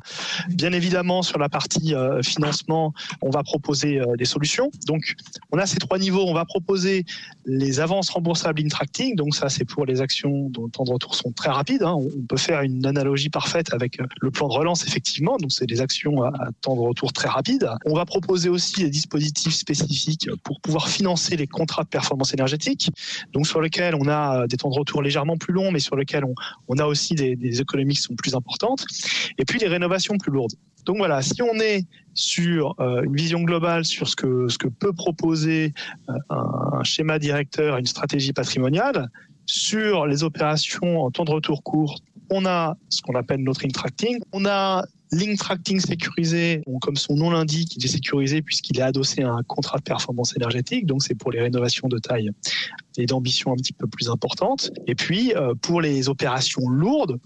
Bien 0.49 0.73
évidemment, 0.73 1.23
sur 1.23 1.39
la 1.39 1.49
partie 1.49 1.95
euh, 1.95 2.23
financement, 2.23 2.95
on 3.23 3.31
va 3.31 3.43
proposer 3.43 4.01
des 4.19 4.25
solutions. 4.25 4.71
Donc 4.87 5.15
on 5.53 5.59
a 5.59 5.67
ces 5.67 5.79
trois 5.79 5.99
niveaux. 5.99 6.25
On 6.27 6.35
va 6.35 6.45
proposer 6.45 7.05
les 7.47 7.81
avances 7.81 8.11
remboursables 8.11 8.61
in-tracting. 8.61 9.17
Donc 9.17 9.35
ça, 9.35 9.49
c'est 9.49 9.65
pour 9.65 9.87
les 9.87 10.01
actions 10.01 10.49
dont 10.51 10.65
le 10.65 10.71
temps 10.71 10.85
de 10.85 10.93
retour 10.93 11.15
sont 11.15 11.33
très 11.33 11.51
rapides. 11.51 11.83
Hein. 11.83 11.95
On 11.95 12.27
peut 12.27 12.37
faire 12.37 12.50
une 12.51 12.87
analogie 12.87 13.31
parfaite 13.31 13.73
avec 13.73 14.01
euh, 14.01 14.07
le 14.21 14.31
plan 14.31 14.49
de 14.49 14.55
relance, 14.55 14.87
effectivement. 14.87 15.37
Donc, 15.39 15.53
c'est 15.53 15.67
des 15.67 15.81
actions 15.81 16.23
à, 16.23 16.33
temps 16.61 16.75
de 16.75 16.81
retour 16.81 17.13
très 17.13 17.29
rapide. 17.29 17.69
On 17.87 17.95
va 17.95 18.05
proposer 18.05 18.49
aussi 18.49 18.83
des 18.83 18.91
dispositifs 18.91 19.55
spécifiques 19.55 20.29
pour 20.45 20.61
pouvoir 20.61 20.89
financer 20.89 21.37
les 21.37 21.47
contrats 21.47 21.85
de 21.85 21.89
performance 21.89 22.33
énergétique, 22.35 22.91
donc 23.33 23.47
sur 23.47 23.61
lesquels 23.61 23.95
on 23.95 24.09
a 24.09 24.47
des 24.47 24.57
temps 24.57 24.71
de 24.71 24.79
retour 24.79 25.03
légèrement 25.03 25.37
plus 25.37 25.53
longs, 25.53 25.71
mais 25.71 25.81
sur 25.81 25.97
lesquels 25.97 26.25
on, 26.25 26.35
on 26.69 26.79
a 26.79 26.87
aussi 26.87 27.15
des, 27.15 27.61
économies 27.61 27.95
qui 27.95 28.03
sont 28.03 28.15
plus 28.15 28.35
importantes. 28.35 28.87
Et 29.39 29.45
puis, 29.45 29.59
les 29.59 29.69
rénovations 29.69 30.17
plus 30.19 30.33
lourdes. 30.33 30.55
Donc 30.87 30.97
voilà, 30.97 31.21
si 31.23 31.43
on 31.43 31.55
est 31.61 31.87
sur 32.15 32.75
euh, 32.81 33.03
une 33.03 33.15
vision 33.15 33.43
globale 33.43 33.85
sur 33.85 34.09
ce 34.09 34.17
que, 34.17 34.49
ce 34.49 34.59
que 34.59 34.69
peut 34.69 34.93
proposer 34.93 35.73
euh, 36.09 36.15
un 36.31 36.83
schéma 36.85 37.19
directeur, 37.19 37.77
une 37.77 37.87
stratégie 37.87 38.33
patrimoniale, 38.33 39.09
sur 39.47 40.07
les 40.07 40.23
opérations 40.23 41.03
en 41.03 41.11
temps 41.11 41.25
de 41.25 41.33
retour 41.33 41.63
court, 41.63 42.01
on 42.31 42.47
a 42.47 42.77
ce 42.89 43.03
qu'on 43.03 43.15
appelle 43.15 43.43
notre 43.43 43.67
tracking, 43.69 44.19
on 44.33 44.45
a 44.47 44.85
L'intracting 45.13 45.81
sécurisé, 45.81 46.63
comme 46.81 46.95
son 46.95 47.17
nom 47.17 47.31
l'indique, 47.31 47.75
il 47.75 47.85
est 47.85 47.89
sécurisé 47.89 48.43
puisqu'il 48.43 48.79
est 48.79 48.83
adossé 48.83 49.23
à 49.23 49.33
un 49.33 49.43
contrat 49.43 49.79
de 49.79 49.83
performance 49.83 50.37
énergétique, 50.37 50.87
donc 50.87 51.03
c'est 51.03 51.17
pour 51.17 51.33
les 51.33 51.41
rénovations 51.41 51.89
de 51.89 51.99
taille 51.99 52.31
et 52.97 53.07
d'ambition 53.07 53.51
un 53.53 53.57
petit 53.57 53.73
peu 53.73 53.89
plus 53.89 54.09
importantes. 54.09 54.71
Et 54.87 54.95
puis 54.95 55.35
euh, 55.35 55.55
pour 55.61 55.81
les 55.81 56.09
opérations 56.09 56.69
lourdes, 56.69 57.19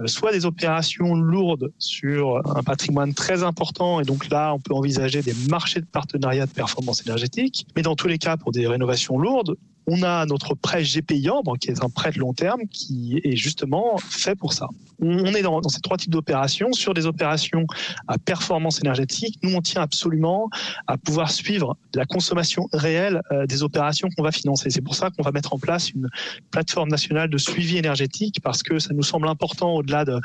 euh, 0.00 0.06
soit 0.06 0.32
des 0.32 0.44
opérations 0.44 1.14
lourdes 1.14 1.72
sur 1.78 2.42
un 2.54 2.62
patrimoine 2.62 3.14
très 3.14 3.42
important, 3.42 4.00
et 4.00 4.04
donc 4.04 4.28
là 4.28 4.52
on 4.52 4.60
peut 4.60 4.74
envisager 4.74 5.22
des 5.22 5.34
marchés 5.48 5.80
de 5.80 5.86
partenariat 5.86 6.44
de 6.44 6.52
performance 6.52 7.00
énergétique, 7.06 7.66
mais 7.74 7.80
dans 7.80 7.96
tous 7.96 8.08
les 8.08 8.18
cas 8.18 8.36
pour 8.36 8.52
des 8.52 8.66
rénovations 8.66 9.18
lourdes, 9.18 9.56
on 9.86 10.02
a 10.02 10.26
notre 10.26 10.54
prêt 10.54 10.82
GPI 10.82 11.22
qui 11.60 11.70
est 11.70 11.84
un 11.84 11.88
prêt 11.88 12.12
de 12.12 12.18
long 12.18 12.32
terme, 12.32 12.62
qui 12.70 13.20
est 13.24 13.36
justement 13.36 13.96
fait 13.98 14.34
pour 14.34 14.52
ça. 14.52 14.66
On 15.00 15.34
est 15.34 15.42
dans, 15.42 15.60
ces 15.68 15.80
trois 15.80 15.96
types 15.96 16.10
d'opérations. 16.10 16.72
Sur 16.72 16.94
des 16.94 17.06
opérations 17.06 17.66
à 18.06 18.18
performance 18.18 18.80
énergétique, 18.80 19.38
nous, 19.42 19.54
on 19.54 19.60
tient 19.60 19.82
absolument 19.82 20.48
à 20.86 20.96
pouvoir 20.96 21.30
suivre 21.30 21.76
la 21.94 22.04
consommation 22.04 22.68
réelle 22.72 23.20
euh, 23.32 23.46
des 23.46 23.62
opérations 23.62 24.08
qu'on 24.16 24.22
va 24.22 24.30
financer. 24.30 24.70
C'est 24.70 24.80
pour 24.80 24.94
ça 24.94 25.10
qu'on 25.10 25.22
va 25.22 25.32
mettre 25.32 25.54
en 25.54 25.58
place 25.58 25.90
une 25.90 26.08
plateforme 26.50 26.88
nationale 26.88 27.28
de 27.30 27.38
suivi 27.38 27.78
énergétique, 27.78 28.40
parce 28.42 28.62
que 28.62 28.78
ça 28.78 28.94
nous 28.94 29.02
semble 29.02 29.26
important, 29.26 29.74
au-delà 29.74 30.04
de 30.04 30.20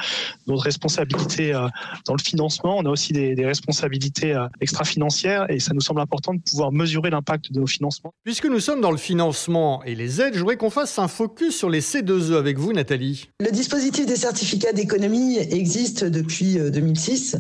notre 0.46 0.64
responsabilité 0.64 1.54
euh, 1.54 1.68
dans 2.06 2.14
le 2.14 2.22
financement, 2.22 2.78
on 2.78 2.86
a 2.86 2.90
aussi 2.90 3.14
des, 3.14 3.46
responsabilités 3.46 4.34
euh, 4.34 4.48
extra-financières, 4.62 5.50
et 5.50 5.60
ça 5.60 5.74
nous 5.74 5.82
semble 5.82 6.02
important 6.02 6.34
de 6.34 6.42
pouvoir 6.42 6.72
mesurer 6.72 7.10
l'impact 7.10 7.52
de 7.52 7.60
nos 7.60 7.68
financements. 7.68 8.14
Puisque 8.24 8.46
nous 8.46 8.60
sommes 8.60 8.82
dans 8.82 8.92
le 8.92 8.98
financement, 8.98 9.47
et 9.86 9.96
les 9.96 10.20
aides, 10.22 10.34
je 10.34 10.40
voudrais 10.40 10.58
qu'on 10.58 10.70
fasse 10.70 11.00
un 11.00 11.08
focus 11.08 11.56
sur 11.56 11.70
les 11.70 11.80
C2E 11.80 12.34
avec 12.34 12.58
vous, 12.58 12.74
Nathalie. 12.74 13.30
Le 13.40 13.52
dispositif 13.52 14.06
des 14.06 14.18
certificats 14.18 14.74
d'économie 14.74 15.38
existe 15.38 16.04
depuis 16.04 16.56
2006. 16.56 17.36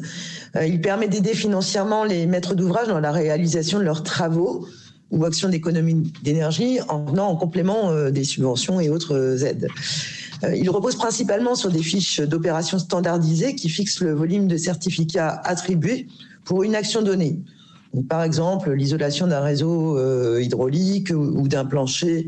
Euh, 0.56 0.60
euh, 0.60 0.66
il 0.66 0.80
permet 0.80 1.10
d'aider 1.10 1.34
financièrement 1.34 2.06
les 2.06 2.26
maîtres 2.26 2.56
d'ouvrage 2.56 2.88
dans 2.88 3.02
la 3.02 3.12
réalisation 3.12 3.80
de 3.80 3.84
leurs 3.84 4.04
travaux 4.04 4.66
ou 5.12 5.26
actions 5.26 5.50
d'économie 5.50 6.14
d'énergie 6.24 6.80
en 6.88 7.04
venant 7.04 7.28
en 7.28 7.36
complément 7.36 7.92
euh, 7.92 8.10
des 8.10 8.24
subventions 8.24 8.80
et 8.80 8.90
autres 8.90 9.44
aides. 9.46 9.68
Il 10.56 10.70
repose 10.70 10.96
principalement 10.96 11.56
sur 11.56 11.72
des 11.72 11.82
fiches 11.82 12.22
d'opérations 12.22 12.78
standardisées 12.80 13.56
qui 13.56 13.70
fixent 13.70 14.02
le 14.02 14.14
volume 14.14 14.48
de 14.48 14.56
certificats 14.56 15.42
attribués 15.44 16.08
pour 16.46 16.64
une 16.64 16.76
action 16.76 17.02
donnée 17.02 17.40
par 18.10 18.24
exemple, 18.24 18.72
l'isolation 18.72 19.28
d'un 19.28 19.42
réseau 19.42 19.98
euh, 19.98 20.42
hydraulique 20.42 21.12
ou, 21.12 21.48
d'un 21.48 21.66
plancher, 21.66 22.28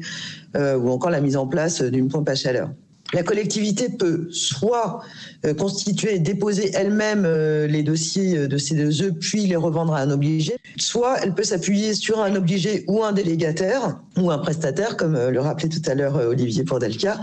euh, 0.56 0.78
ou 0.78 0.89
encore 0.89 1.10
la 1.10 1.22
mise 1.22 1.38
en 1.38 1.48
place 1.48 1.82
d'une 1.82 2.08
pompe 2.08 2.30
à 2.30 2.36
chaleur. 2.36 2.69
La 3.13 3.24
collectivité 3.24 3.89
peut 3.89 4.28
soit 4.32 5.02
euh, 5.45 5.54
constituer 5.54 6.15
et 6.15 6.19
déposer 6.19 6.72
elle-même 6.76 7.24
euh, 7.26 7.65
les 7.65 7.82
dossiers 7.82 8.48
de 8.48 8.58
ces 8.58 8.76
deux 8.76 9.02
œufs, 9.02 9.13
puis 9.19 9.48
les 9.48 9.56
revendre 9.56 9.93
à 9.93 10.02
un 10.02 10.12
obligé, 10.12 10.58
soit 10.78 11.17
elle 11.24 11.34
peut 11.34 11.43
s'appuyer 11.43 11.95
sur 11.95 12.22
un 12.22 12.36
obligé 12.36 12.84
ou 12.88 13.04
un 13.04 13.12
délégataire 13.12 14.00
ou 14.17 14.30
un 14.30 14.38
prestataire, 14.38 14.95
comme 14.95 15.15
euh, 15.15 15.32
le 15.32 15.39
rappelait 15.39 15.69
tout 15.69 15.82
à 15.88 15.95
l'heure 15.95 16.15
Olivier 16.15 16.63
Pordelka, 16.63 17.19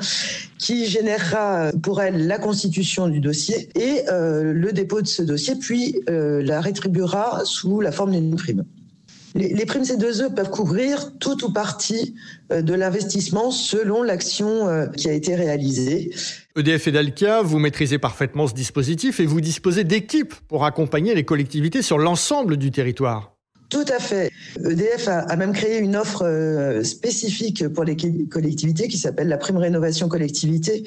qui 0.59 0.87
générera 0.87 1.71
pour 1.83 2.03
elle 2.03 2.27
la 2.27 2.39
constitution 2.39 3.09
du 3.09 3.21
dossier 3.21 3.69
et 3.75 4.05
le 4.09 4.71
dépôt 4.73 5.03
de 5.03 5.07
ce 5.07 5.23
dossier, 5.23 5.55
puis 5.57 6.01
la 6.07 6.61
rétribuera 6.61 7.43
sous 7.45 7.81
la 7.81 7.93
forme 7.93 8.13
d'une 8.13 8.35
prime. 8.35 8.65
Les, 9.37 9.67
primes 9.67 9.83
C2E 9.83 10.35
peuvent 10.35 10.51
couvrir 10.51 11.13
tout 11.19 11.45
ou 11.45 11.53
partie 11.53 12.15
euh, 12.51 12.63
de 12.63 12.73
l'investissement 12.73 13.51
selon 13.51 14.03
l'action 14.03 14.67
euh, 14.67 14.87
qui 14.87 15.09
a 15.09 15.13
été 15.13 15.35
réalisée. 15.35 16.11
EDF 16.57 16.89
et 16.89 16.93
Dalkia, 16.93 17.43
vous 17.43 17.59
maîtrisez 17.59 17.99
parfaitement 17.99 18.47
ce 18.47 18.55
dispositif 18.55 19.21
et 19.21 19.27
vous 19.27 19.43
disposez 19.43 19.85
d'équipes 19.85 20.35
pour 20.49 20.65
accompagner 20.65 21.15
les 21.15 21.25
collectivités 21.25 21.83
sur 21.83 21.99
l'ensemble 21.99 22.57
du 22.57 22.71
territoire. 22.71 23.37
Tout 23.69 23.85
à 23.89 23.99
fait. 23.99 24.31
EDF 24.65 25.09
a, 25.09 25.37
même 25.37 25.53
créé 25.53 25.81
une 25.81 25.97
offre 25.97 26.25
euh, 26.25 26.83
spécifique 26.83 27.69
pour 27.69 27.85
les 27.85 27.97
collectivités 28.31 28.89
qui 28.89 28.97
s'appelle 28.97 29.29
la 29.29 29.37
prime 29.37 29.59
rénovation 29.59 30.09
collectivité 30.09 30.85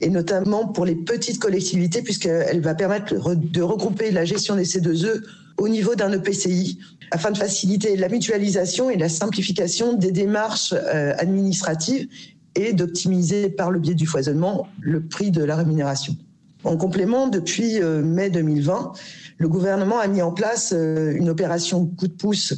et 0.00 0.08
notamment 0.08 0.66
pour 0.66 0.86
les 0.86 0.96
petites 0.96 1.38
collectivités 1.38 2.02
puisqu'elle 2.02 2.62
va 2.62 2.74
permettre 2.74 3.36
de 3.36 3.62
regrouper 3.62 4.10
la 4.10 4.24
gestion 4.24 4.56
des 4.56 4.64
C2E 4.64 5.22
au 5.58 5.68
niveau 5.68 5.94
d'un 5.94 6.10
EPCI 6.10 6.78
afin 7.12 7.30
de 7.30 7.36
faciliter 7.36 7.96
la 7.96 8.08
mutualisation 8.08 8.88
et 8.88 8.96
la 8.96 9.10
simplification 9.10 9.92
des 9.92 10.10
démarches 10.10 10.72
euh, 10.72 11.12
administratives 11.18 12.08
et 12.54 12.72
d'optimiser 12.72 13.50
par 13.50 13.70
le 13.70 13.78
biais 13.78 13.94
du 13.94 14.06
foisonnement 14.06 14.66
le 14.80 15.04
prix 15.04 15.30
de 15.30 15.44
la 15.44 15.56
rémunération. 15.56 16.16
En 16.64 16.76
complément, 16.76 17.28
depuis 17.28 17.82
euh, 17.82 18.02
mai 18.02 18.30
2020, 18.30 18.92
le 19.36 19.48
gouvernement 19.48 19.98
a 19.98 20.06
mis 20.08 20.22
en 20.22 20.32
place 20.32 20.72
euh, 20.74 21.12
une 21.14 21.28
opération 21.28 21.86
coup 21.86 22.08
de 22.08 22.14
pouce 22.14 22.54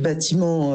bâtiment 0.00 0.74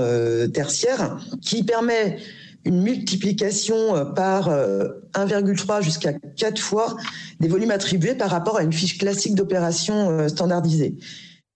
tertiaire 0.53 1.17
qui 1.41 1.63
permet 1.63 2.17
une 2.63 2.81
multiplication 2.81 4.13
par 4.15 4.49
1,3 4.49 5.81
jusqu'à 5.81 6.13
4 6.13 6.57
fois 6.57 6.95
des 7.41 7.49
volumes 7.49 7.71
attribués 7.71 8.15
par 8.15 8.29
rapport 8.29 8.57
à 8.57 8.63
une 8.63 8.71
fiche 8.71 8.97
classique 8.97 9.35
d'opération 9.35 10.29
standardisée. 10.29 10.95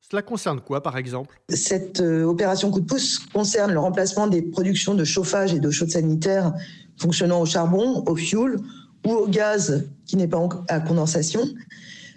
Cela 0.09 0.21
concerne 0.21 0.61
quoi, 0.61 0.81
par 0.81 0.97
exemple? 0.97 1.41
Cette 1.49 1.99
euh, 1.99 2.23
opération 2.23 2.71
coup 2.71 2.79
de 2.79 2.85
pouce 2.85 3.19
concerne 3.19 3.73
le 3.73 3.79
remplacement 3.79 4.27
des 4.27 4.41
productions 4.41 4.93
de 4.95 5.03
chauffage 5.03 5.53
et 5.53 5.59
d'eau 5.59 5.71
chaude 5.71 5.91
sanitaire 5.91 6.53
fonctionnant 6.95 7.41
au 7.41 7.45
charbon, 7.45 8.05
au 8.07 8.15
fioul 8.15 8.57
ou 9.05 9.11
au 9.11 9.27
gaz 9.27 9.89
qui 10.05 10.15
n'est 10.15 10.29
pas 10.29 10.39
à 10.69 10.79
condensation 10.79 11.41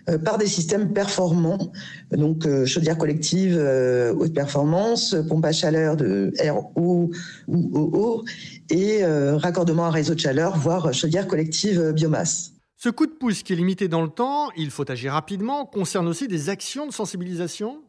euh, 0.08 0.18
par 0.18 0.38
des 0.38 0.46
systèmes 0.46 0.92
performants, 0.92 1.72
donc 2.12 2.46
euh, 2.46 2.64
chaudière 2.64 2.96
collective 2.96 3.58
haute 4.16 4.34
performance, 4.34 5.16
pompe 5.28 5.44
à 5.44 5.52
chaleur 5.52 5.96
de 5.96 6.32
RO 6.48 7.10
ou 7.48 7.70
OO 7.74 8.24
et 8.70 9.04
raccordement 9.04 9.86
à 9.86 9.90
réseau 9.90 10.14
de 10.14 10.20
chaleur, 10.20 10.56
voire 10.56 10.94
chaudière 10.94 11.26
collective 11.26 11.90
biomasse. 11.90 12.52
Ce 12.82 12.88
coup 12.88 13.04
de 13.04 13.12
pouce 13.12 13.42
qui 13.42 13.52
est 13.52 13.56
limité 13.56 13.88
dans 13.88 14.00
le 14.00 14.08
temps, 14.08 14.48
il 14.56 14.70
faut 14.70 14.90
agir 14.90 15.12
rapidement, 15.12 15.66
concerne 15.66 16.08
aussi 16.08 16.28
des 16.28 16.48
actions 16.48 16.86
de 16.86 16.92
sensibilisation 16.94 17.82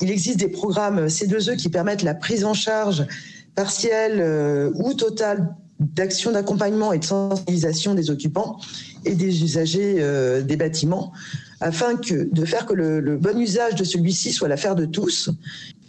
Il 0.00 0.10
existe 0.10 0.40
des 0.40 0.48
programmes 0.48 1.06
C2E 1.06 1.54
qui 1.56 1.68
permettent 1.68 2.02
la 2.02 2.16
prise 2.16 2.44
en 2.44 2.52
charge 2.52 3.06
partielle 3.54 4.18
euh, 4.18 4.72
ou 4.74 4.94
totale 4.94 5.54
d'actions 5.78 6.32
d'accompagnement 6.32 6.92
et 6.92 6.98
de 6.98 7.04
sensibilisation 7.04 7.94
des 7.94 8.10
occupants 8.10 8.58
et 9.04 9.14
des 9.14 9.44
usagers 9.44 9.98
euh, 10.00 10.42
des 10.42 10.56
bâtiments 10.56 11.12
afin 11.60 11.94
de 11.94 12.44
faire 12.44 12.66
que 12.66 12.74
le, 12.74 13.16
bon 13.18 13.38
usage 13.38 13.76
de 13.76 13.84
celui-ci 13.84 14.32
soit 14.32 14.48
l'affaire 14.48 14.74
de 14.74 14.86
tous. 14.86 15.30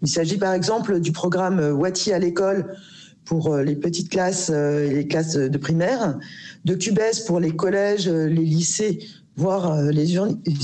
Il 0.03 0.07
s'agit 0.07 0.37
par 0.37 0.53
exemple 0.53 0.99
du 0.99 1.11
programme 1.11 1.59
Wati 1.59 2.13
à 2.13 2.19
l'école 2.19 2.77
pour 3.25 3.51
euh, 3.51 3.63
les 3.63 3.75
petites 3.75 4.11
classes 4.11 4.51
et 4.51 4.93
les 4.93 5.07
classes 5.07 5.37
de 5.37 5.57
primaire, 5.57 6.19
de 6.65 6.75
Cubes 6.75 6.99
pour 7.27 7.39
les 7.39 7.55
collèges, 7.55 8.07
euh, 8.07 8.25
les 8.27 8.45
lycées, 8.45 8.99
voire 9.35 9.73
euh, 9.73 9.91
les 9.91 10.15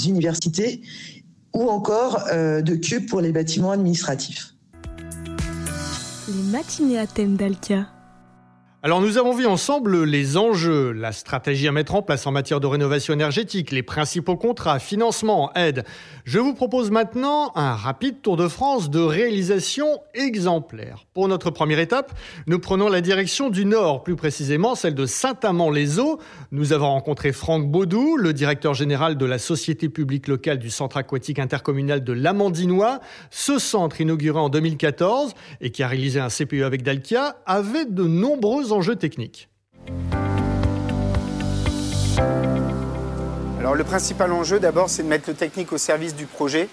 universités, 0.07 0.81
ou 1.53 1.69
encore 1.69 2.25
euh, 2.31 2.61
de 2.61 2.75
Cube 2.75 3.07
pour 3.07 3.21
les 3.21 3.31
bâtiments 3.31 3.71
administratifs. 3.71 4.53
Les 6.27 6.43
matinées 6.51 6.99
à 6.99 7.07
thème. 7.07 7.37
Alors 8.81 9.01
nous 9.01 9.17
avons 9.17 9.33
vu 9.33 9.45
ensemble 9.45 10.05
les 10.05 10.37
enjeux, 10.37 10.93
la 10.93 11.11
stratégie 11.11 11.67
à 11.67 11.73
mettre 11.73 11.95
en 11.95 12.01
place 12.01 12.25
en 12.25 12.31
matière 12.31 12.61
de 12.61 12.67
rénovation 12.67 13.13
énergétique, 13.13 13.71
les 13.71 13.83
principaux 13.83 14.37
contrats, 14.37 14.79
financement, 14.79 15.51
aide. 15.53 15.83
Je 16.23 16.39
vous 16.39 16.53
propose 16.53 16.89
maintenant 16.89 17.51
un 17.55 17.73
rapide 17.73 18.21
tour 18.21 18.37
de 18.37 18.47
France 18.47 18.89
de 18.89 19.01
réalisation 19.01 19.99
exemplaire. 20.13 21.07
Pour 21.13 21.27
notre 21.27 21.49
première 21.49 21.79
étape, 21.79 22.17
nous 22.47 22.57
prenons 22.57 22.87
la 22.87 23.01
direction 23.01 23.49
du 23.49 23.65
Nord, 23.65 24.01
plus 24.01 24.15
précisément 24.15 24.75
celle 24.75 24.95
de 24.95 25.05
Saint-Amand-les-Eaux. 25.05 26.17
Nous 26.53 26.71
avons 26.71 26.87
rencontré 26.87 27.33
Franck 27.33 27.69
Baudou, 27.69 28.15
le 28.15 28.31
directeur 28.31 28.75
général 28.75 29.17
de 29.17 29.25
la 29.25 29.39
Société 29.39 29.89
publique 29.89 30.29
locale 30.29 30.57
du 30.57 30.69
Centre 30.69 30.95
aquatique 30.95 31.39
intercommunal 31.39 32.01
de 32.01 32.13
l'Amandinois. 32.13 33.01
Ce 33.29 33.59
centre, 33.59 33.99
inauguré 33.99 34.39
en 34.39 34.47
2014 34.47 35.33
et 35.59 35.69
qui 35.69 35.83
a 35.83 35.89
réalisé 35.89 36.21
un 36.21 36.29
CPE 36.29 36.61
avec 36.63 36.81
Dalkia, 36.81 37.35
avait 37.45 37.83
de 37.83 38.03
enjeux 38.71 38.95
techniques. 38.95 39.49
Alors 43.59 43.75
le 43.75 43.83
principal 43.83 44.31
enjeu 44.31 44.59
d'abord 44.59 44.89
c'est 44.89 45.03
de 45.03 45.07
mettre 45.07 45.29
le 45.29 45.35
technique 45.35 45.71
au 45.71 45.77
service 45.77 46.15
du 46.15 46.25
projet 46.25 46.69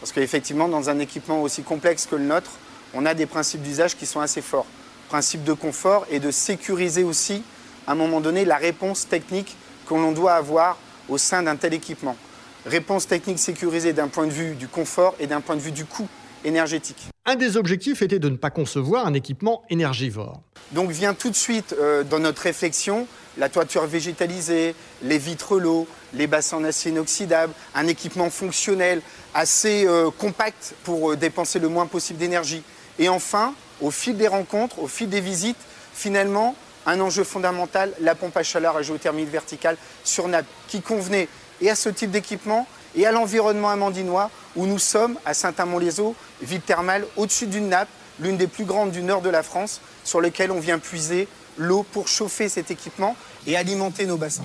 parce 0.00 0.12
qu'effectivement 0.12 0.68
dans 0.68 0.88
un 0.90 0.98
équipement 0.98 1.42
aussi 1.42 1.62
complexe 1.62 2.06
que 2.06 2.16
le 2.16 2.24
nôtre, 2.24 2.52
on 2.94 3.06
a 3.06 3.14
des 3.14 3.26
principes 3.26 3.62
d'usage 3.62 3.96
qui 3.96 4.06
sont 4.06 4.20
assez 4.20 4.40
forts. 4.40 4.66
Principe 5.08 5.44
de 5.44 5.52
confort 5.52 6.06
et 6.10 6.18
de 6.18 6.30
sécuriser 6.30 7.04
aussi 7.04 7.42
à 7.86 7.92
un 7.92 7.94
moment 7.94 8.20
donné 8.20 8.44
la 8.44 8.56
réponse 8.56 9.06
technique 9.08 9.56
que 9.86 9.94
l'on 9.94 10.12
doit 10.12 10.34
avoir 10.34 10.78
au 11.08 11.18
sein 11.18 11.42
d'un 11.42 11.56
tel 11.56 11.74
équipement. 11.74 12.16
Réponse 12.64 13.06
technique 13.06 13.38
sécurisée 13.38 13.92
d'un 13.92 14.08
point 14.08 14.26
de 14.26 14.32
vue 14.32 14.54
du 14.54 14.68
confort 14.68 15.14
et 15.18 15.26
d'un 15.26 15.40
point 15.40 15.56
de 15.56 15.60
vue 15.60 15.72
du 15.72 15.84
coût 15.84 16.08
énergétique. 16.44 17.08
Un 17.26 17.36
des 17.36 17.56
objectifs 17.56 18.02
était 18.02 18.18
de 18.18 18.28
ne 18.28 18.36
pas 18.36 18.50
concevoir 18.50 19.06
un 19.06 19.14
équipement 19.14 19.62
énergivore. 19.70 20.40
Donc 20.72 20.90
vient 20.90 21.14
tout 21.14 21.30
de 21.30 21.36
suite 21.36 21.74
euh, 21.78 22.02
dans 22.04 22.18
notre 22.18 22.42
réflexion 22.42 23.06
la 23.38 23.48
toiture 23.48 23.86
végétalisée, 23.86 24.74
les 25.02 25.18
vitres 25.18 25.58
lots, 25.58 25.86
les 26.14 26.26
bassins 26.26 26.58
en 26.58 26.64
acier 26.64 26.90
inoxydable, 26.90 27.52
un 27.74 27.86
équipement 27.86 28.30
fonctionnel 28.30 29.02
assez 29.34 29.86
euh, 29.86 30.10
compact 30.10 30.74
pour 30.84 31.12
euh, 31.12 31.16
dépenser 31.16 31.58
le 31.58 31.68
moins 31.68 31.86
possible 31.86 32.18
d'énergie. 32.18 32.62
Et 32.98 33.08
enfin, 33.08 33.54
au 33.80 33.90
fil 33.90 34.16
des 34.16 34.28
rencontres, 34.28 34.80
au 34.80 34.88
fil 34.88 35.08
des 35.08 35.20
visites, 35.20 35.56
finalement, 35.94 36.54
un 36.86 37.00
enjeu 37.00 37.24
fondamental, 37.24 37.92
la 38.00 38.14
pompe 38.14 38.36
à 38.36 38.42
chaleur 38.42 38.76
à 38.76 38.82
géothermie 38.82 39.24
verticale 39.24 39.76
sur 40.04 40.28
nappe, 40.28 40.46
qui 40.68 40.80
convenait 40.82 41.28
et 41.60 41.70
à 41.70 41.74
ce 41.74 41.88
type 41.88 42.10
d'équipement 42.10 42.66
et 42.96 43.06
à 43.06 43.12
l'environnement 43.12 43.70
amandinois 43.70 44.30
où 44.56 44.66
nous 44.66 44.78
sommes 44.78 45.18
à 45.24 45.34
Saint-Amand-les-Eaux, 45.34 46.14
ville 46.42 46.60
thermale 46.60 47.06
au-dessus 47.16 47.46
d'une 47.46 47.68
nappe, 47.68 47.88
l'une 48.18 48.36
des 48.36 48.46
plus 48.46 48.64
grandes 48.64 48.90
du 48.90 49.02
nord 49.02 49.22
de 49.22 49.30
la 49.30 49.42
France, 49.42 49.80
sur 50.04 50.20
laquelle 50.20 50.50
on 50.50 50.60
vient 50.60 50.78
puiser 50.78 51.28
l'eau 51.56 51.84
pour 51.84 52.08
chauffer 52.08 52.48
cet 52.48 52.70
équipement 52.70 53.16
et 53.46 53.56
alimenter 53.56 54.06
nos 54.06 54.16
bassins. 54.16 54.42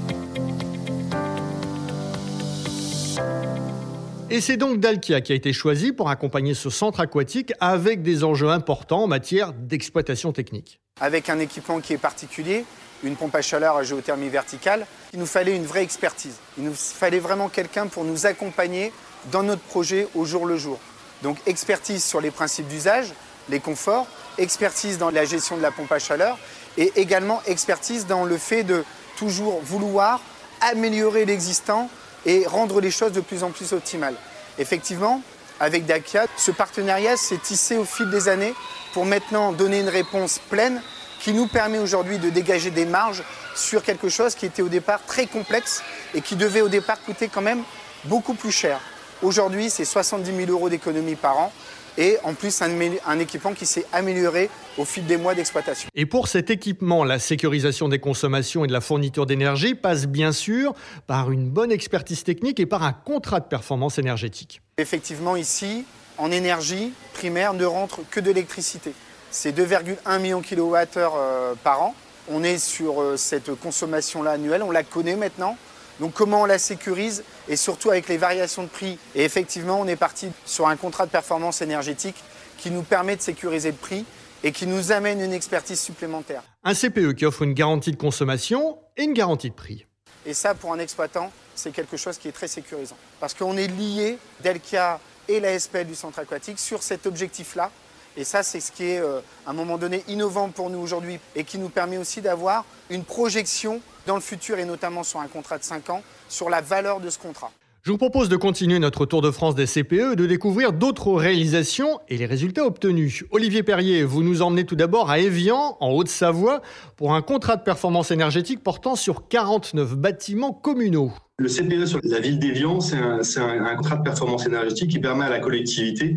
Et 4.29 4.41
c'est 4.41 4.57
donc 4.57 4.79
Dalkia 4.79 5.21
qui 5.21 5.31
a 5.31 5.35
été 5.35 5.53
choisi 5.53 5.93
pour 5.93 6.09
accompagner 6.09 6.55
ce 6.55 6.69
centre 6.69 6.99
aquatique 6.99 7.53
avec 7.59 8.01
des 8.01 8.23
enjeux 8.23 8.49
importants 8.49 9.03
en 9.03 9.07
matière 9.07 9.53
d'exploitation 9.53 10.33
technique. 10.33 10.79
Avec 10.99 11.29
un 11.29 11.39
équipement 11.39 11.79
qui 11.79 11.93
est 11.93 11.97
particulier, 11.97 12.65
une 13.03 13.15
pompe 13.15 13.35
à 13.35 13.41
chaleur 13.41 13.75
à 13.77 13.83
géothermie 13.83 14.29
verticale, 14.29 14.85
il 15.13 15.19
nous 15.19 15.25
fallait 15.25 15.55
une 15.55 15.65
vraie 15.65 15.83
expertise. 15.83 16.35
Il 16.57 16.63
nous 16.63 16.73
fallait 16.75 17.19
vraiment 17.19 17.49
quelqu'un 17.49 17.87
pour 17.87 18.03
nous 18.03 18.25
accompagner 18.25 18.91
dans 19.31 19.43
notre 19.43 19.61
projet 19.61 20.07
au 20.15 20.25
jour 20.25 20.45
le 20.45 20.57
jour. 20.57 20.79
Donc 21.21 21.37
expertise 21.45 22.03
sur 22.03 22.21
les 22.21 22.31
principes 22.31 22.67
d'usage, 22.67 23.13
les 23.49 23.59
conforts, 23.59 24.07
expertise 24.37 24.97
dans 24.97 25.09
la 25.09 25.25
gestion 25.25 25.57
de 25.57 25.61
la 25.61 25.71
pompe 25.71 25.91
à 25.91 25.99
chaleur 25.99 26.37
et 26.77 26.91
également 26.95 27.41
expertise 27.45 28.05
dans 28.05 28.25
le 28.25 28.37
fait 28.37 28.63
de 28.63 28.83
toujours 29.17 29.61
vouloir 29.61 30.19
améliorer 30.61 31.25
l'existant 31.25 31.89
et 32.25 32.45
rendre 32.45 32.81
les 32.81 32.91
choses 32.91 33.11
de 33.11 33.21
plus 33.21 33.43
en 33.43 33.51
plus 33.51 33.73
optimales. 33.73 34.15
Effectivement, 34.57 35.21
avec 35.59 35.85
Dacia, 35.85 36.25
ce 36.37 36.51
partenariat 36.51 37.17
s'est 37.17 37.37
tissé 37.37 37.77
au 37.77 37.85
fil 37.85 38.09
des 38.09 38.27
années 38.27 38.53
pour 38.93 39.05
maintenant 39.05 39.53
donner 39.53 39.79
une 39.79 39.89
réponse 39.89 40.39
pleine 40.49 40.81
qui 41.25 41.33
nous 41.33 41.47
permet 41.47 41.79
aujourd'hui 41.79 42.19
de 42.19 42.29
dégager 42.29 42.69
des 42.69 42.85
marges 42.85 43.23
sur 43.55 43.81
quelque 43.81 44.09
chose 44.09 44.35
qui 44.35 44.45
était 44.45 44.61
au 44.61 44.69
départ 44.69 45.03
très 45.07 45.25
complexe 45.25 45.81
et 46.13 46.21
qui 46.21 46.35
devait 46.35 46.61
au 46.61 46.69
départ 46.69 47.01
coûter 47.01 47.29
quand 47.29 47.41
même 47.41 47.63
beaucoup 48.03 48.35
plus 48.35 48.51
cher. 48.51 48.79
Aujourd'hui, 49.23 49.71
c'est 49.71 49.85
70 49.85 50.45
000 50.45 50.51
euros 50.51 50.69
d'économie 50.69 51.15
par 51.15 51.39
an 51.39 51.51
et 51.97 52.17
en 52.23 52.35
plus 52.35 52.61
un, 52.61 52.69
un 53.07 53.17
équipement 53.17 53.53
qui 53.53 53.65
s'est 53.65 53.87
amélioré 53.91 54.51
au 54.77 54.85
fil 54.85 55.07
des 55.07 55.17
mois 55.17 55.33
d'exploitation. 55.33 55.89
Et 55.95 56.05
pour 56.05 56.27
cet 56.27 56.51
équipement, 56.51 57.03
la 57.03 57.17
sécurisation 57.17 57.89
des 57.89 57.97
consommations 57.97 58.63
et 58.63 58.67
de 58.67 58.73
la 58.73 58.81
fourniture 58.81 59.25
d'énergie 59.25 59.73
passe 59.73 60.05
bien 60.05 60.31
sûr 60.31 60.75
par 61.07 61.31
une 61.31 61.49
bonne 61.49 61.71
expertise 61.71 62.23
technique 62.23 62.59
et 62.59 62.67
par 62.67 62.83
un 62.83 62.93
contrat 62.93 63.39
de 63.39 63.47
performance 63.47 63.97
énergétique. 63.97 64.61
Effectivement, 64.77 65.35
ici, 65.35 65.85
en 66.19 66.29
énergie 66.29 66.93
primaire 67.15 67.55
ne 67.55 67.65
rentre 67.65 68.01
que 68.11 68.19
de 68.19 68.27
l'électricité. 68.27 68.93
C'est 69.37 69.51
2,1 69.51 70.21
millions 70.21 70.39
de 70.39 70.45
kWh 70.45 71.57
par 71.61 71.81
an. 71.81 71.93
On 72.29 72.41
est 72.41 72.57
sur 72.57 73.01
euh, 73.01 73.17
cette 73.17 73.53
consommation-là 73.53 74.31
annuelle, 74.31 74.63
on 74.63 74.71
la 74.71 74.83
connaît 74.83 75.17
maintenant. 75.17 75.57
Donc 75.99 76.13
comment 76.13 76.43
on 76.43 76.45
la 76.45 76.57
sécurise? 76.57 77.21
Et 77.49 77.57
surtout 77.57 77.91
avec 77.91 78.07
les 78.07 78.15
variations 78.15 78.63
de 78.63 78.69
prix. 78.69 78.97
Et 79.13 79.25
effectivement, 79.25 79.77
on 79.77 79.87
est 79.87 79.97
parti 79.97 80.29
sur 80.45 80.69
un 80.69 80.77
contrat 80.77 81.05
de 81.05 81.11
performance 81.11 81.61
énergétique 81.61 82.15
qui 82.57 82.71
nous 82.71 82.81
permet 82.81 83.17
de 83.17 83.21
sécuriser 83.21 83.71
le 83.71 83.77
prix 83.77 84.05
et 84.41 84.53
qui 84.53 84.67
nous 84.67 84.93
amène 84.93 85.19
une 85.19 85.33
expertise 85.33 85.81
supplémentaire. 85.81 86.41
Un 86.63 86.73
CPE 86.73 87.13
qui 87.13 87.25
offre 87.25 87.41
une 87.41 87.53
garantie 87.53 87.91
de 87.91 87.97
consommation 87.97 88.77
et 88.95 89.03
une 89.03 89.13
garantie 89.13 89.49
de 89.49 89.55
prix. 89.55 89.85
Et 90.25 90.33
ça, 90.33 90.55
pour 90.55 90.71
un 90.71 90.79
exploitant, 90.79 91.29
c'est 91.55 91.71
quelque 91.71 91.97
chose 91.97 92.17
qui 92.17 92.29
est 92.29 92.31
très 92.31 92.47
sécurisant. 92.47 92.97
Parce 93.19 93.33
qu'on 93.33 93.57
est 93.57 93.67
lié, 93.67 94.17
Delca 94.41 95.01
et 95.27 95.41
la 95.41 95.59
SPL 95.59 95.87
du 95.87 95.95
centre 95.95 96.19
aquatique, 96.19 96.57
sur 96.57 96.81
cet 96.81 97.05
objectif-là. 97.05 97.69
Et 98.17 98.23
ça, 98.23 98.43
c'est 98.43 98.59
ce 98.59 98.71
qui 98.71 98.85
est, 98.85 98.99
euh, 98.99 99.19
à 99.45 99.51
un 99.51 99.53
moment 99.53 99.77
donné, 99.77 100.03
innovant 100.07 100.49
pour 100.49 100.69
nous 100.69 100.79
aujourd'hui 100.79 101.19
et 101.35 101.43
qui 101.43 101.57
nous 101.57 101.69
permet 101.69 101.97
aussi 101.97 102.21
d'avoir 102.21 102.65
une 102.89 103.03
projection 103.03 103.81
dans 104.05 104.15
le 104.15 104.21
futur 104.21 104.57
et 104.59 104.65
notamment 104.65 105.03
sur 105.03 105.19
un 105.19 105.27
contrat 105.27 105.57
de 105.57 105.63
5 105.63 105.89
ans, 105.89 106.01
sur 106.29 106.49
la 106.49 106.61
valeur 106.61 106.99
de 106.99 107.09
ce 107.09 107.17
contrat. 107.17 107.51
Je 107.85 107.91
vous 107.91 107.99
propose 107.99 108.29
de 108.29 108.35
continuer 108.35 108.79
notre 108.79 109.05
tour 109.05 109.21
de 109.21 109.29
France 109.29 109.53
des 109.53 109.67
CPE 109.67 110.13
et 110.13 110.15
de 110.15 110.25
découvrir 110.25 110.73
d'autres 110.73 111.11
réalisations 111.13 111.99
et 112.09 112.17
les 112.17 112.25
résultats 112.25 112.65
obtenus. 112.65 113.25
Olivier 113.29 113.61
Perrier, 113.61 114.03
vous 114.03 114.23
nous 114.23 114.41
emmenez 114.41 114.65
tout 114.65 114.75
d'abord 114.75 115.11
à 115.11 115.19
Évian, 115.19 115.77
en 115.79 115.91
Haute-Savoie, 115.91 116.63
pour 116.95 117.13
un 117.13 117.21
contrat 117.21 117.57
de 117.57 117.63
performance 117.63 118.09
énergétique 118.09 118.63
portant 118.63 118.95
sur 118.95 119.27
49 119.27 119.95
bâtiments 119.97 120.51
communaux. 120.51 121.11
Le 121.37 121.49
CPE 121.49 121.85
sur 121.85 121.99
la 122.01 122.21
ville 122.21 122.39
d'Évian, 122.39 122.79
c'est 122.79 122.95
un, 122.95 123.75
contrat 123.75 123.97
de 123.97 124.03
performance 124.03 124.45
énergétique 124.45 124.91
qui 124.91 124.99
permet 124.99 125.25
à 125.25 125.29
la 125.29 125.39
collectivité 125.39 126.15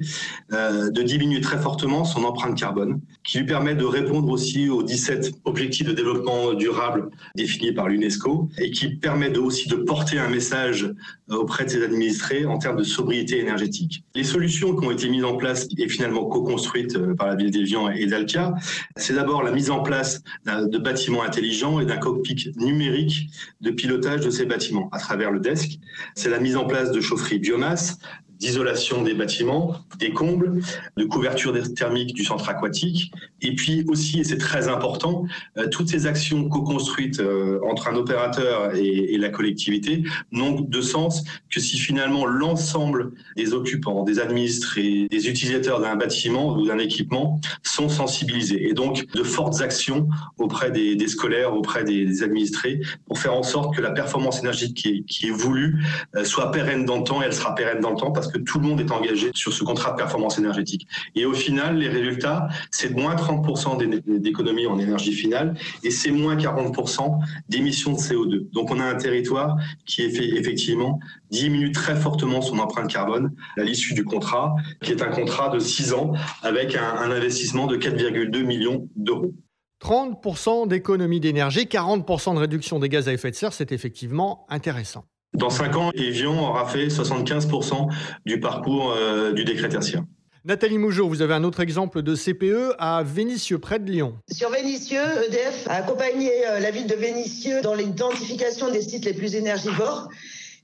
euh, 0.53 0.91
de 0.91 1.03
diminuer 1.03 1.41
très 1.41 1.59
fortement 1.59 2.05
son 2.05 2.23
empreinte 2.23 2.57
carbone, 2.57 3.01
qui 3.25 3.39
lui 3.39 3.45
permet 3.45 3.75
de 3.75 3.85
répondre 3.85 4.29
aussi 4.29 4.69
aux 4.69 4.85
17 4.85 5.41
objectifs 5.45 5.89
de 5.89 5.93
développement 5.93 6.55
durable 6.55 7.11
définis 7.35 7.73
par 7.73 7.89
l'UNESCO 7.89 8.49
et 8.59 8.71
qui 8.71 8.95
permet 8.95 9.29
de, 9.29 9.41
aussi 9.41 9.69
de 9.69 9.75
porter 9.75 10.21
un 10.21 10.29
message 10.29 10.95
auprès 11.29 11.65
de 11.65 11.71
ses 11.71 11.83
administrés 11.83 12.47
en 12.47 12.59
termes 12.59 12.77
de 12.77 12.85
sobriété 12.85 13.41
énergétique. 13.41 14.05
Les 14.15 14.23
solutions 14.23 14.77
qui 14.77 14.87
ont 14.87 14.93
été 14.93 15.09
mises 15.09 15.25
en 15.25 15.37
place 15.37 15.67
et 15.77 15.89
finalement 15.89 16.27
co-construites 16.27 16.95
euh, 16.95 17.17
par 17.17 17.27
la 17.27 17.35
ville 17.35 17.51
d'Évian 17.51 17.89
et 17.89 18.07
d'Alca, 18.07 18.55
c'est 18.95 19.15
d'abord 19.15 19.43
la 19.43 19.51
mise 19.51 19.73
en 19.73 19.81
place 19.81 20.23
de 20.47 20.79
bâtiments 20.79 21.25
intelligents 21.25 21.81
et 21.81 21.87
d'un 21.87 21.97
cockpit 21.97 22.53
numérique 22.57 23.31
de 23.61 23.73
pilotage 23.73 24.21
de 24.21 24.31
ces 24.31 24.47
bâtiments 24.47 24.89
travers 25.09 25.31
le 25.31 25.41
desk, 25.41 25.79
c'est 26.15 26.29
la 26.29 26.39
mise 26.39 26.57
en 26.57 26.67
place 26.67 26.93
de 26.93 27.01
chaufferies 27.01 27.39
biomasse, 27.39 27.99
d'isolation 28.39 29.03
des 29.03 29.15
bâtiments, 29.15 29.75
des 29.99 30.13
combles, 30.13 30.61
de 30.99 31.05
couverture 31.05 31.57
thermique 31.75 32.15
du 32.15 32.25
centre 32.25 32.47
aquatique, 32.51 33.11
et 33.41 33.55
puis 33.55 33.85
aussi, 33.89 34.21
et 34.21 34.25
c'est 34.25 34.39
très 34.39 34.69
important, 34.69 35.25
euh, 35.57 35.69
toutes 35.69 35.89
ces 35.89 36.07
actions 36.07 36.49
co-construites 36.49 37.21
euh, 37.21 37.61
entre 37.69 37.89
un 37.89 37.95
opérateur 37.95 38.75
et, 38.75 39.15
et, 39.15 39.19
la 39.19 39.29
collectivité 39.29 40.03
n'ont 40.33 40.61
de 40.61 40.81
sens 40.81 41.25
que 41.51 41.61
si 41.61 41.79
finalement 41.79 42.27
l'ensemble 42.27 43.13
des 43.37 43.53
occupants, 43.53 44.05
des 44.05 44.21
administrés, 44.21 45.07
des 45.11 45.29
utilisateurs 45.29 45.81
d'un 45.81 45.97
bâtiment 45.97 46.57
ou 46.57 46.67
d'un 46.67 46.79
équipement 46.79 47.41
sont 47.63 47.89
sensibilisés. 47.89 48.69
Et 48.69 48.73
donc, 48.73 49.07
de 49.13 49.23
fortes 49.23 49.61
actions 49.61 50.09
auprès 50.39 50.71
des, 50.71 50.97
des 50.97 51.09
scolaires, 51.09 51.55
auprès 51.55 51.85
des, 51.85 52.05
des, 52.05 52.23
administrés, 52.23 52.81
pour 53.07 53.19
faire 53.19 53.35
en 53.35 53.43
sorte 53.43 53.75
que 53.75 53.81
la 53.81 53.91
performance 53.91 54.41
énergétique 54.41 54.77
qui 54.77 54.89
est, 54.89 55.03
qui 55.03 55.29
est 55.29 55.33
voulue 55.33 55.85
euh, 56.17 56.25
soit 56.25 56.51
pérenne 56.51 56.85
dans 56.85 56.99
le 56.99 57.05
temps, 57.05 57.23
et 57.23 57.27
elle 57.27 57.35
sera 57.35 57.55
pérenne 57.55 57.81
dans 57.81 57.91
le 57.91 57.97
temps 57.97 58.11
parce 58.11 58.29
que 58.29 58.39
tout 58.39 58.59
le 58.59 58.67
monde 58.67 58.81
est 58.81 58.91
engagé 58.91 59.31
sur 59.35 59.53
ce 59.53 59.65
contrat 59.65 59.93
de 59.93 59.97
performance 59.97 60.39
énergétique. 60.39 60.87
Et 61.15 61.25
au 61.25 61.35
final, 61.35 61.79
les 61.79 61.89
résultats, 61.89 62.49
c'est 62.71 62.95
moins 62.97 63.17
30% 63.33 64.21
d'économie 64.21 64.67
en 64.67 64.79
énergie 64.79 65.13
finale 65.13 65.55
et 65.83 65.91
c'est 65.91 66.11
moins 66.11 66.37
40% 66.37 67.19
d'émissions 67.49 67.93
de 67.93 67.99
CO2. 67.99 68.51
Donc 68.53 68.71
on 68.71 68.81
a 68.81 68.85
un 68.85 68.97
territoire 68.97 69.57
qui 69.87 70.03
effectivement 70.03 70.99
diminue 71.31 71.73
très 71.73 71.97
fortement 71.97 72.41
son 72.41 72.59
empreinte 72.59 72.91
carbone 72.91 73.35
à 73.57 73.63
l'issue 73.63 73.95
du 73.95 74.05
contrat, 74.05 74.55
qui 74.83 74.93
est 74.93 75.03
un 75.03 75.11
contrat 75.11 75.51
de 75.51 75.59
6 75.59 75.93
ans 75.93 76.13
avec 76.43 76.75
un, 76.75 76.95
un 76.95 77.11
investissement 77.11 77.67
de 77.67 77.77
4,2 77.77 78.43
millions 78.43 78.89
d'euros. 78.97 79.35
30% 79.83 80.67
d'économie 80.67 81.21
d'énergie, 81.21 81.65
40% 81.65 82.35
de 82.35 82.41
réduction 82.41 82.79
des 82.79 82.89
gaz 82.89 83.09
à 83.09 83.13
effet 83.13 83.31
de 83.31 83.37
serre, 83.37 83.53
c'est 83.53 83.73
effectivement 83.73 84.47
intéressant. 84.49 85.05
Dans 85.35 85.51
5 85.51 85.77
ans, 85.77 85.91
Evian 85.95 86.37
aura 86.49 86.67
fait 86.67 86.89
75% 86.89 87.89
du 88.25 88.41
parcours 88.41 88.93
euh, 88.97 89.33
du 89.33 89.45
décret 89.45 89.69
tertiaire. 89.69 90.03
Nathalie 90.49 90.79
Mougeot, 90.79 91.07
vous 91.07 91.21
avez 91.21 91.35
un 91.35 91.45
autre 91.45 91.61
exemple 91.61 92.01
de 92.01 92.17
CPE 92.17 92.75
à 92.79 93.03
Vénissieux, 93.03 93.59
près 93.59 93.79
de 93.79 93.91
Lyon. 93.91 94.15
Sur 94.33 94.49
Vénissieux, 94.49 95.03
EDF 95.27 95.69
a 95.69 95.75
accompagné 95.75 96.31
euh, 96.47 96.59
la 96.59 96.71
ville 96.71 96.87
de 96.87 96.95
Vénissieux 96.95 97.61
dans 97.61 97.75
l'identification 97.75 98.71
des 98.71 98.81
sites 98.81 99.05
les 99.05 99.13
plus 99.13 99.35
énergivores 99.35 100.09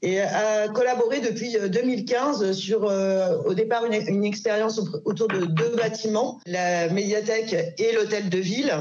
et 0.00 0.22
a 0.22 0.68
collaboré 0.68 1.20
depuis 1.20 1.58
2015 1.68 2.42
euh, 2.42 2.52
sur, 2.54 2.84
euh, 2.84 3.36
au 3.44 3.52
départ, 3.52 3.84
une, 3.84 4.24
expérience 4.24 4.80
autour 5.04 5.28
de 5.28 5.44
deux 5.44 5.76
bâtiments, 5.76 6.40
la 6.46 6.88
médiathèque 6.88 7.54
et 7.76 7.92
l'hôtel 7.92 8.30
de 8.30 8.38
ville 8.38 8.72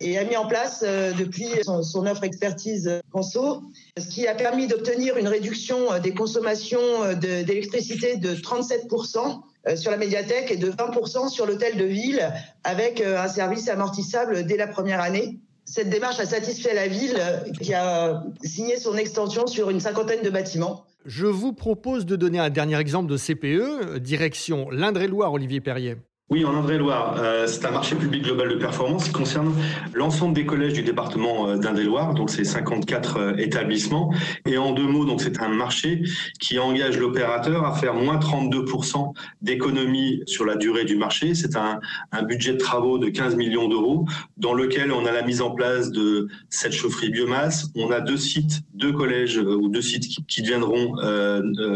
et 0.00 0.18
a 0.18 0.24
mis 0.24 0.36
en 0.36 0.48
place 0.48 0.82
depuis 0.82 1.46
son, 1.62 2.06
offre 2.06 2.24
expertise 2.24 2.90
Conso, 3.12 3.62
ce 3.96 4.08
qui 4.08 4.26
a 4.26 4.34
permis 4.34 4.66
d'obtenir 4.66 5.16
une 5.16 5.28
réduction 5.28 6.00
des 6.02 6.12
consommations 6.12 7.12
d'électricité 7.20 8.16
de 8.16 8.34
37% 8.34 9.42
sur 9.76 9.90
la 9.90 9.96
médiathèque 9.96 10.50
et 10.50 10.56
de 10.56 10.70
20% 10.70 11.28
sur 11.28 11.46
l'hôtel 11.46 11.76
de 11.76 11.84
ville 11.84 12.32
avec 12.64 13.00
un 13.00 13.28
service 13.28 13.68
amortissable 13.68 14.44
dès 14.46 14.56
la 14.56 14.66
première 14.66 15.00
année. 15.00 15.38
Cette 15.64 15.90
démarche 15.90 16.18
a 16.18 16.26
satisfait 16.26 16.74
la 16.74 16.88
ville 16.88 17.20
qui 17.60 17.74
a 17.74 18.24
signé 18.42 18.76
son 18.76 18.96
extension 18.96 19.46
sur 19.46 19.70
une 19.70 19.80
cinquantaine 19.80 20.22
de 20.22 20.30
bâtiments. 20.30 20.84
Je 21.06 21.26
vous 21.26 21.52
propose 21.52 22.06
de 22.06 22.16
donner 22.16 22.38
un 22.38 22.50
dernier 22.50 22.78
exemple 22.78 23.10
de 23.10 23.16
CPE, 23.16 23.98
direction 23.98 24.68
l'Indre-et-Loire, 24.70 25.32
Olivier 25.32 25.60
Perrier. 25.60 25.96
Oui, 26.32 26.44
en 26.44 26.54
Indre-et-Loire, 26.54 27.16
euh, 27.18 27.48
c'est 27.48 27.64
un 27.64 27.72
marché 27.72 27.96
public 27.96 28.22
global 28.22 28.50
de 28.50 28.54
performance 28.54 29.06
qui 29.06 29.10
concerne 29.10 29.52
l'ensemble 29.94 30.32
des 30.32 30.46
collèges 30.46 30.74
du 30.74 30.84
département 30.84 31.48
euh, 31.48 31.56
d'Indre-et-Loire, 31.56 32.14
donc 32.14 32.30
c'est 32.30 32.44
54 32.44 33.16
euh, 33.16 33.36
établissements. 33.36 34.14
Et 34.46 34.56
en 34.56 34.70
deux 34.70 34.86
mots, 34.86 35.04
donc 35.04 35.20
c'est 35.22 35.42
un 35.42 35.48
marché 35.48 36.04
qui 36.38 36.60
engage 36.60 36.98
l'opérateur 36.98 37.64
à 37.66 37.74
faire 37.74 37.94
moins 37.94 38.16
32% 38.16 39.12
d'économies 39.42 40.22
sur 40.26 40.44
la 40.44 40.54
durée 40.54 40.84
du 40.84 40.94
marché. 40.94 41.34
C'est 41.34 41.56
un, 41.56 41.80
budget 42.22 42.52
de 42.52 42.58
travaux 42.58 42.98
de 42.98 43.08
15 43.08 43.34
millions 43.34 43.66
d'euros 43.66 44.04
dans 44.36 44.54
lequel 44.54 44.92
on 44.92 45.06
a 45.06 45.10
la 45.10 45.22
mise 45.22 45.40
en 45.40 45.50
place 45.50 45.90
de 45.90 46.28
cette 46.48 46.72
chaufferie 46.72 47.10
biomasse. 47.10 47.70
On 47.74 47.90
a 47.90 48.00
deux 48.00 48.18
sites, 48.18 48.60
deux 48.74 48.92
collèges 48.92 49.38
ou 49.38 49.68
deux 49.68 49.82
sites 49.82 50.06
qui, 50.06 50.24
qui 50.26 50.42
deviendront 50.42 50.94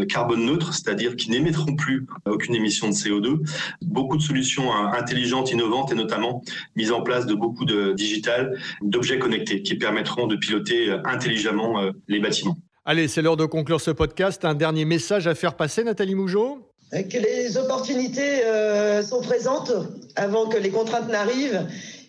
carbone 0.07 0.45
neutres, 0.45 0.75
c'est-à-dire 0.75 1.17
qui 1.17 1.31
n'émettront 1.31 1.75
plus 1.75 2.07
aucune 2.27 2.55
émission 2.55 2.89
de 2.89 2.95
CO2. 2.95 3.41
Beaucoup 3.83 4.17
de 4.17 4.23
solutions 4.23 4.44
intelligentes, 4.93 5.51
innovantes 5.51 5.93
et 5.93 5.95
notamment 5.95 6.43
mise 6.77 6.93
en 6.93 7.03
place 7.03 7.27
de 7.27 7.35
beaucoup 7.35 7.65
de 7.65 7.93
digital, 7.93 8.59
d'objets 8.83 9.19
connectés 9.19 9.63
qui 9.63 9.75
permettront 9.77 10.27
de 10.27 10.37
piloter 10.37 10.91
euh, 10.91 10.99
intelligemment 11.05 11.81
euh, 11.81 11.91
les 12.09 12.21
bâtiments. 12.21 12.57
Allez, 12.85 13.09
c'est 13.09 13.23
l'heure 13.23 13.37
de 13.37 13.47
conclure 13.47 13.81
ce 13.81 13.91
podcast. 13.91 14.45
Un 14.45 14.55
dernier 14.55 14.85
message 14.85 15.27
à 15.27 15.35
faire 15.35 15.55
passer, 15.55 15.85
Nathalie 15.85 16.15
Mougeot? 16.15 16.59
Que 16.93 17.19
les 17.19 17.57
opportunités 17.57 18.45
euh, 18.45 19.03
sont 19.03 19.21
présentes 19.21 19.73
avant 20.17 20.49
que 20.49 20.59
les 20.59 20.71
contraintes 20.71 21.09
n'arrivent 21.09 21.67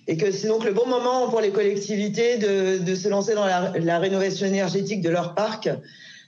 et 0.08 0.18
que 0.18 0.32
c'est 0.32 0.48
donc 0.48 0.64
le 0.64 0.74
bon 0.74 0.86
moment 0.86 1.30
pour 1.30 1.42
les 1.42 1.50
collectivités 1.50 2.38
de, 2.38 2.94
se 2.94 3.08
lancer 3.08 3.34
dans 3.34 3.46
la, 3.46 3.74
la, 3.80 3.98
rénovation 3.98 4.46
énergétique 4.46 5.02
de 5.02 5.10
leur 5.10 5.34
parc 5.34 5.68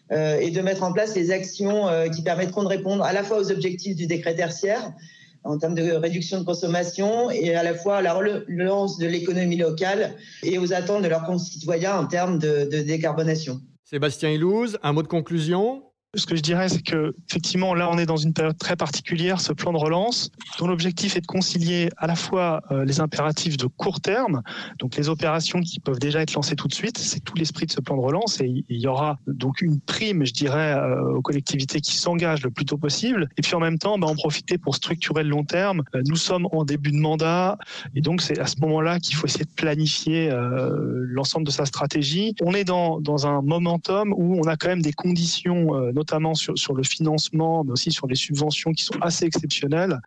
et 0.09 0.49
de 0.49 0.61
mettre 0.61 0.81
en 0.81 0.91
place 0.91 1.15
les 1.15 1.29
actions 1.29 1.85
qui 2.11 2.23
permettront 2.23 2.63
de 2.63 2.69
répondre 2.69 3.03
à 3.03 3.13
la 3.13 3.23
fois 3.23 3.37
aux 3.37 3.51
objectifs 3.51 3.95
du 3.95 4.07
décret 4.07 4.33
tertiaire, 4.33 4.93
en 5.43 5.58
termes 5.58 5.76
de 5.76 5.91
réduction 5.91 6.39
de 6.39 6.45
consommation 6.45 7.32
et 7.32 7.56
à 7.56 7.63
la 7.63 7.73
fois 7.73 7.97
à 7.97 8.02
la 8.02 8.13
relance 8.13 8.97
de 8.97 9.08
l'économie 9.08 9.58
locale 9.58 10.15
et 10.43 10.58
aux 10.58 10.73
attentes 10.73 11.04
de 11.04 11.08
leurs 11.08 11.23
concitoyens 11.23 11.97
en 11.97 12.06
termes 12.06 12.39
de, 12.39 12.69
de 12.69 12.82
décarbonation. 12.82 13.62
Sébastien 13.84 14.30
Ilouz, 14.30 14.78
un 14.84 14.93
mot 14.93 15.02
de 15.02 15.08
conclusion? 15.08 15.84
Ce 16.17 16.25
que 16.25 16.36
je 16.36 16.41
dirais, 16.41 16.69
c'est 16.69 16.82
que 16.82 17.15
effectivement, 17.30 17.73
là, 17.73 17.89
on 17.91 17.97
est 17.97 18.06
dans 18.06 18.17
une 18.17 18.34
période 18.34 18.58
très 18.58 18.75
particulière, 18.75 19.39
ce 19.39 19.53
plan 19.53 19.71
de 19.71 19.77
relance, 19.77 20.32
dont 20.60 20.67
l'objectif 20.67 21.15
est 21.15 21.21
de 21.21 21.27
concilier 21.27 21.89
à 21.97 22.08
la 22.08 22.15
fois 22.15 22.62
euh, 22.71 22.86
les 22.86 22.99
impératifs 22.99 23.58
de 23.58 23.67
court 23.67 24.01
terme, 24.01 24.41
donc 24.80 24.95
les 24.95 25.10
opérations 25.10 25.62
qui 25.62 25.80
peuvent 25.80 25.99
déjà 25.99 26.21
être 26.21 26.34
lancées 26.34 26.56
tout 26.56 26.67
de 26.67 26.73
suite, 26.73 26.97
c'est 26.97 27.19
tout 27.19 27.36
l'esprit 27.36 27.65
de 27.67 27.71
ce 27.71 27.82
plan 27.82 27.95
de 27.95 28.01
relance, 28.01 28.41
et 28.41 28.65
il 28.67 28.82
y 28.82 28.88
aura 28.88 29.19
donc 29.27 29.62
une 29.62 29.80
prime, 29.80 30.25
je 30.25 30.34
dirais, 30.34 30.73
euh, 30.73 31.15
aux 31.15 31.21
collectivités 31.21 31.82
qui 31.82 31.95
s'engagent 31.95 32.43
le 32.43 32.51
plus 32.51 32.65
tôt 32.65 32.77
possible, 32.77 33.30
et 33.38 33.41
puis 33.41 33.56
en 33.56 33.60
même 33.60 33.77
temps, 33.77 33.97
bah, 33.97 34.08
en 34.08 34.15
profiter 34.15 34.58
pour 34.58 34.75
structurer 34.75 35.23
le 35.23 35.30
long 35.30 35.43
terme. 35.43 35.84
Euh, 35.95 36.01
nous 36.08 36.15
sommes 36.15 36.47
en 36.51 36.65
début 36.65 36.91
de 36.91 36.97
mandat, 36.97 37.58
et 37.95 38.01
donc 38.01 38.21
c'est 38.21 38.39
à 38.39 38.47
ce 38.47 38.60
moment-là 38.62 38.99
qu'il 38.99 39.15
faut 39.15 39.27
essayer 39.27 39.45
de 39.45 39.51
planifier 39.56 40.30
l'ensemble 40.30 41.45
de 41.45 41.51
sa 41.51 41.65
stratégie. 41.65 42.36
On 42.41 42.53
est 42.53 42.63
dans, 42.63 42.99
dans 42.99 43.27
un 43.27 43.41
momentum 43.41 44.13
où 44.15 44.39
on 44.39 44.47
a 44.47 44.56
quand 44.56 44.67
même 44.67 44.82
des 44.82 44.93
conditions, 44.93 45.71
notamment 45.93 46.06
sur, 46.33 46.57
sur 46.57 46.73
le 46.73 46.83
financement, 46.83 47.63
mais 47.63 47.71
aussi 47.71 47.91
sur 47.91 48.07
les 48.07 48.15
subventions 48.15 48.71
qui 48.71 48.83
sont 48.83 48.99
assez 49.01 49.25
exceptionnelles. 49.25 49.99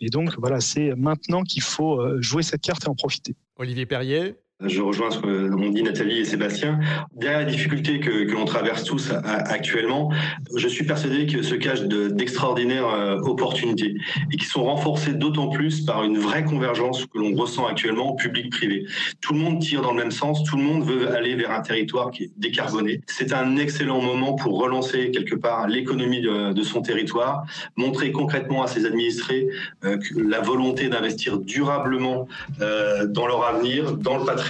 Et 0.00 0.08
donc, 0.08 0.34
voilà, 0.38 0.60
c'est 0.60 0.94
maintenant 0.96 1.42
qu'il 1.42 1.62
faut 1.62 2.00
euh, 2.00 2.20
jouer 2.20 2.42
cette 2.42 2.62
carte 2.62 2.84
et 2.84 2.88
en 2.88 2.94
profiter. 2.94 3.34
Olivier 3.56 3.86
Perrier 3.86 4.36
je 4.64 4.82
rejoins 4.82 5.10
ce 5.12 5.18
qu'ont 5.18 5.70
dit 5.70 5.84
Nathalie 5.84 6.18
et 6.18 6.24
Sébastien. 6.24 6.80
Derrière 7.14 7.40
la 7.40 7.44
difficulté 7.44 8.00
que, 8.00 8.24
que 8.24 8.32
l'on 8.32 8.44
traverse 8.44 8.82
tous 8.82 9.12
actuellement, 9.22 10.10
je 10.56 10.66
suis 10.66 10.84
persuadé 10.84 11.26
que 11.26 11.42
se 11.42 11.54
cachent 11.54 11.82
d'extraordinaires 11.82 12.88
euh, 12.88 13.20
opportunités 13.20 13.94
et 14.32 14.36
qui 14.36 14.46
sont 14.46 14.64
renforcées 14.64 15.12
d'autant 15.12 15.48
plus 15.48 15.82
par 15.82 16.02
une 16.02 16.18
vraie 16.18 16.44
convergence 16.44 17.06
que 17.06 17.18
l'on 17.18 17.36
ressent 17.36 17.66
actuellement 17.66 18.16
public-privé. 18.16 18.86
Tout 19.20 19.32
le 19.32 19.38
monde 19.38 19.60
tire 19.60 19.82
dans 19.82 19.92
le 19.92 19.98
même 19.98 20.10
sens, 20.10 20.42
tout 20.42 20.56
le 20.56 20.64
monde 20.64 20.82
veut 20.82 21.14
aller 21.14 21.36
vers 21.36 21.52
un 21.52 21.60
territoire 21.60 22.10
qui 22.10 22.24
est 22.24 22.32
décarboné. 22.36 23.00
C'est 23.06 23.32
un 23.32 23.56
excellent 23.58 24.02
moment 24.02 24.34
pour 24.34 24.60
relancer 24.60 25.12
quelque 25.12 25.36
part 25.36 25.68
l'économie 25.68 26.20
de, 26.20 26.62
son 26.62 26.82
territoire, 26.82 27.44
montrer 27.76 28.10
concrètement 28.10 28.64
à 28.64 28.66
ses 28.66 28.84
administrés 28.84 29.48
euh, 29.84 29.98
la 30.16 30.40
volonté 30.40 30.88
d'investir 30.88 31.38
durablement 31.38 32.26
euh, 32.60 33.06
dans 33.06 33.26
leur 33.26 33.44
avenir, 33.44 33.96
dans 33.96 34.18
le 34.18 34.24
patrimoine 34.24 34.47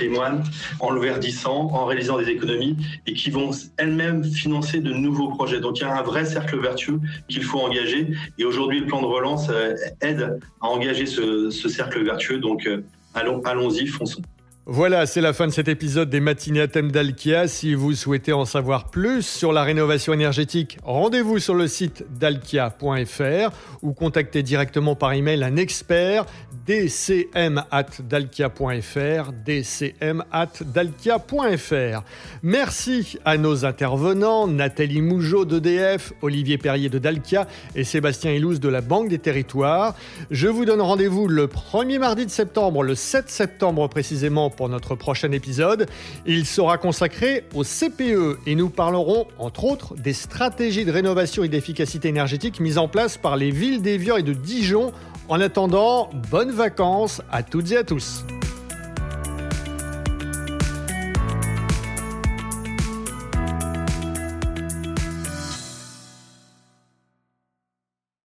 en 0.81 0.91
le 0.91 1.01
verdissant, 1.01 1.71
en 1.73 1.85
réalisant 1.85 2.19
des 2.19 2.29
économies 2.29 2.77
et 3.07 3.15
qui 3.15 3.31
vont 3.31 3.51
elles-mêmes 3.77 4.25
financer 4.25 4.81
de 4.81 4.93
nouveaux 4.93 5.29
projets. 5.29 5.61
Donc 5.61 5.79
il 5.79 5.83
y 5.83 5.85
a 5.85 5.97
un 5.97 6.03
vrai 6.03 6.25
cercle 6.25 6.59
vertueux 6.59 7.01
qu'il 7.29 7.43
faut 7.43 7.59
engager 7.59 8.09
et 8.39 8.45
aujourd'hui 8.45 8.81
le 8.81 8.87
plan 8.87 9.01
de 9.01 9.07
relance 9.07 9.49
euh, 9.51 9.75
aide 10.01 10.39
à 10.61 10.67
engager 10.67 11.07
ce, 11.07 11.51
cercle 11.51 12.03
vertueux. 12.05 12.39
Donc 12.39 12.67
euh, 12.67 12.83
allons, 13.15 13.43
allons-y, 13.45 13.87
fonçons. 13.87 14.23
Voilà, 14.71 15.07
c'est 15.07 15.23
la 15.23 15.33
fin 15.33 15.47
de 15.47 15.53
cet 15.53 15.69
épisode 15.69 16.11
des 16.11 16.21
matinées 16.21 16.61
à 16.61 16.69
thème 16.69 16.93
d'Alkia. 16.93 17.49
Si 17.49 17.73
vous 17.73 17.95
souhaitez 17.95 18.35
en 18.35 18.45
savoir 18.45 18.91
plus 18.91 19.23
sur 19.23 19.51
la 19.51 19.63
rénovation 19.63 20.13
énergétique, 20.13 20.77
rendez-vous 20.83 21.39
sur 21.39 21.55
le 21.55 21.67
site 21.67 22.05
dalkia.fr 22.21 23.51
ou 23.81 23.95
contactez 23.95 24.43
directement 24.43 24.95
par 24.95 25.15
email 25.15 25.43
un 25.43 25.57
expert 25.57 26.27
dcm@dalkia.fr, 26.67 29.33
dcm@dalkia.fr. 29.33 32.03
Merci 32.43 33.19
à 33.25 33.39
nos 33.39 33.65
intervenants 33.65 34.47
Nathalie 34.47 35.01
Mougeot 35.01 35.47
d'EDF, 35.47 36.13
Olivier 36.21 36.59
Perrier 36.59 36.91
de 36.91 36.99
Dalkia 36.99 37.47
et 37.75 37.85
Sébastien 37.85 38.33
Ilouz 38.33 38.61
de 38.61 38.69
la 38.69 38.83
Banque 38.83 39.09
des 39.09 39.19
Territoires. 39.19 39.95
Je 40.31 40.47
vous 40.47 40.67
donne 40.67 40.83
rendez-vous 40.83 41.27
le 41.27 41.47
premier 41.47 41.99
mardi 41.99 42.27
de 42.27 42.31
septembre, 42.31 42.83
le 42.83 42.95
7 42.95 43.31
septembre 43.31 43.89
précisément 43.89 44.51
pour 44.59 44.69
notre 44.69 44.97
prochain 44.97 45.31
épisode. 45.31 45.87
Il 46.27 46.45
sera 46.45 46.79
consacré 46.79 47.45
au 47.55 47.63
CPE 47.63 48.41
et 48.45 48.57
nous 48.57 48.71
parlerons 48.71 49.29
entre 49.39 49.65
autres 49.65 49.95
des 49.95 50.13
stratégies 50.13 50.85
de 50.85 50.91
rénovation 50.91 51.45
et 51.45 51.49
d'efficacité 51.49 52.09
énergétique 52.09 52.59
mises 52.59 52.77
en 52.77 52.89
place 52.89 53.17
par 53.17 53.37
les 53.37 53.53
villes 53.53 53.83
d'Evian 53.83 54.17
et 54.17 54.25
de 54.25 54.33
Dijon. 54.33 54.93
En 55.29 55.41
attendant, 55.41 56.11
bonnes 56.29 56.51
vacances 56.51 57.23
à 57.31 57.45
toutes 57.45 57.71
et 57.71 57.77
à 57.77 57.85
tous. 57.85 58.25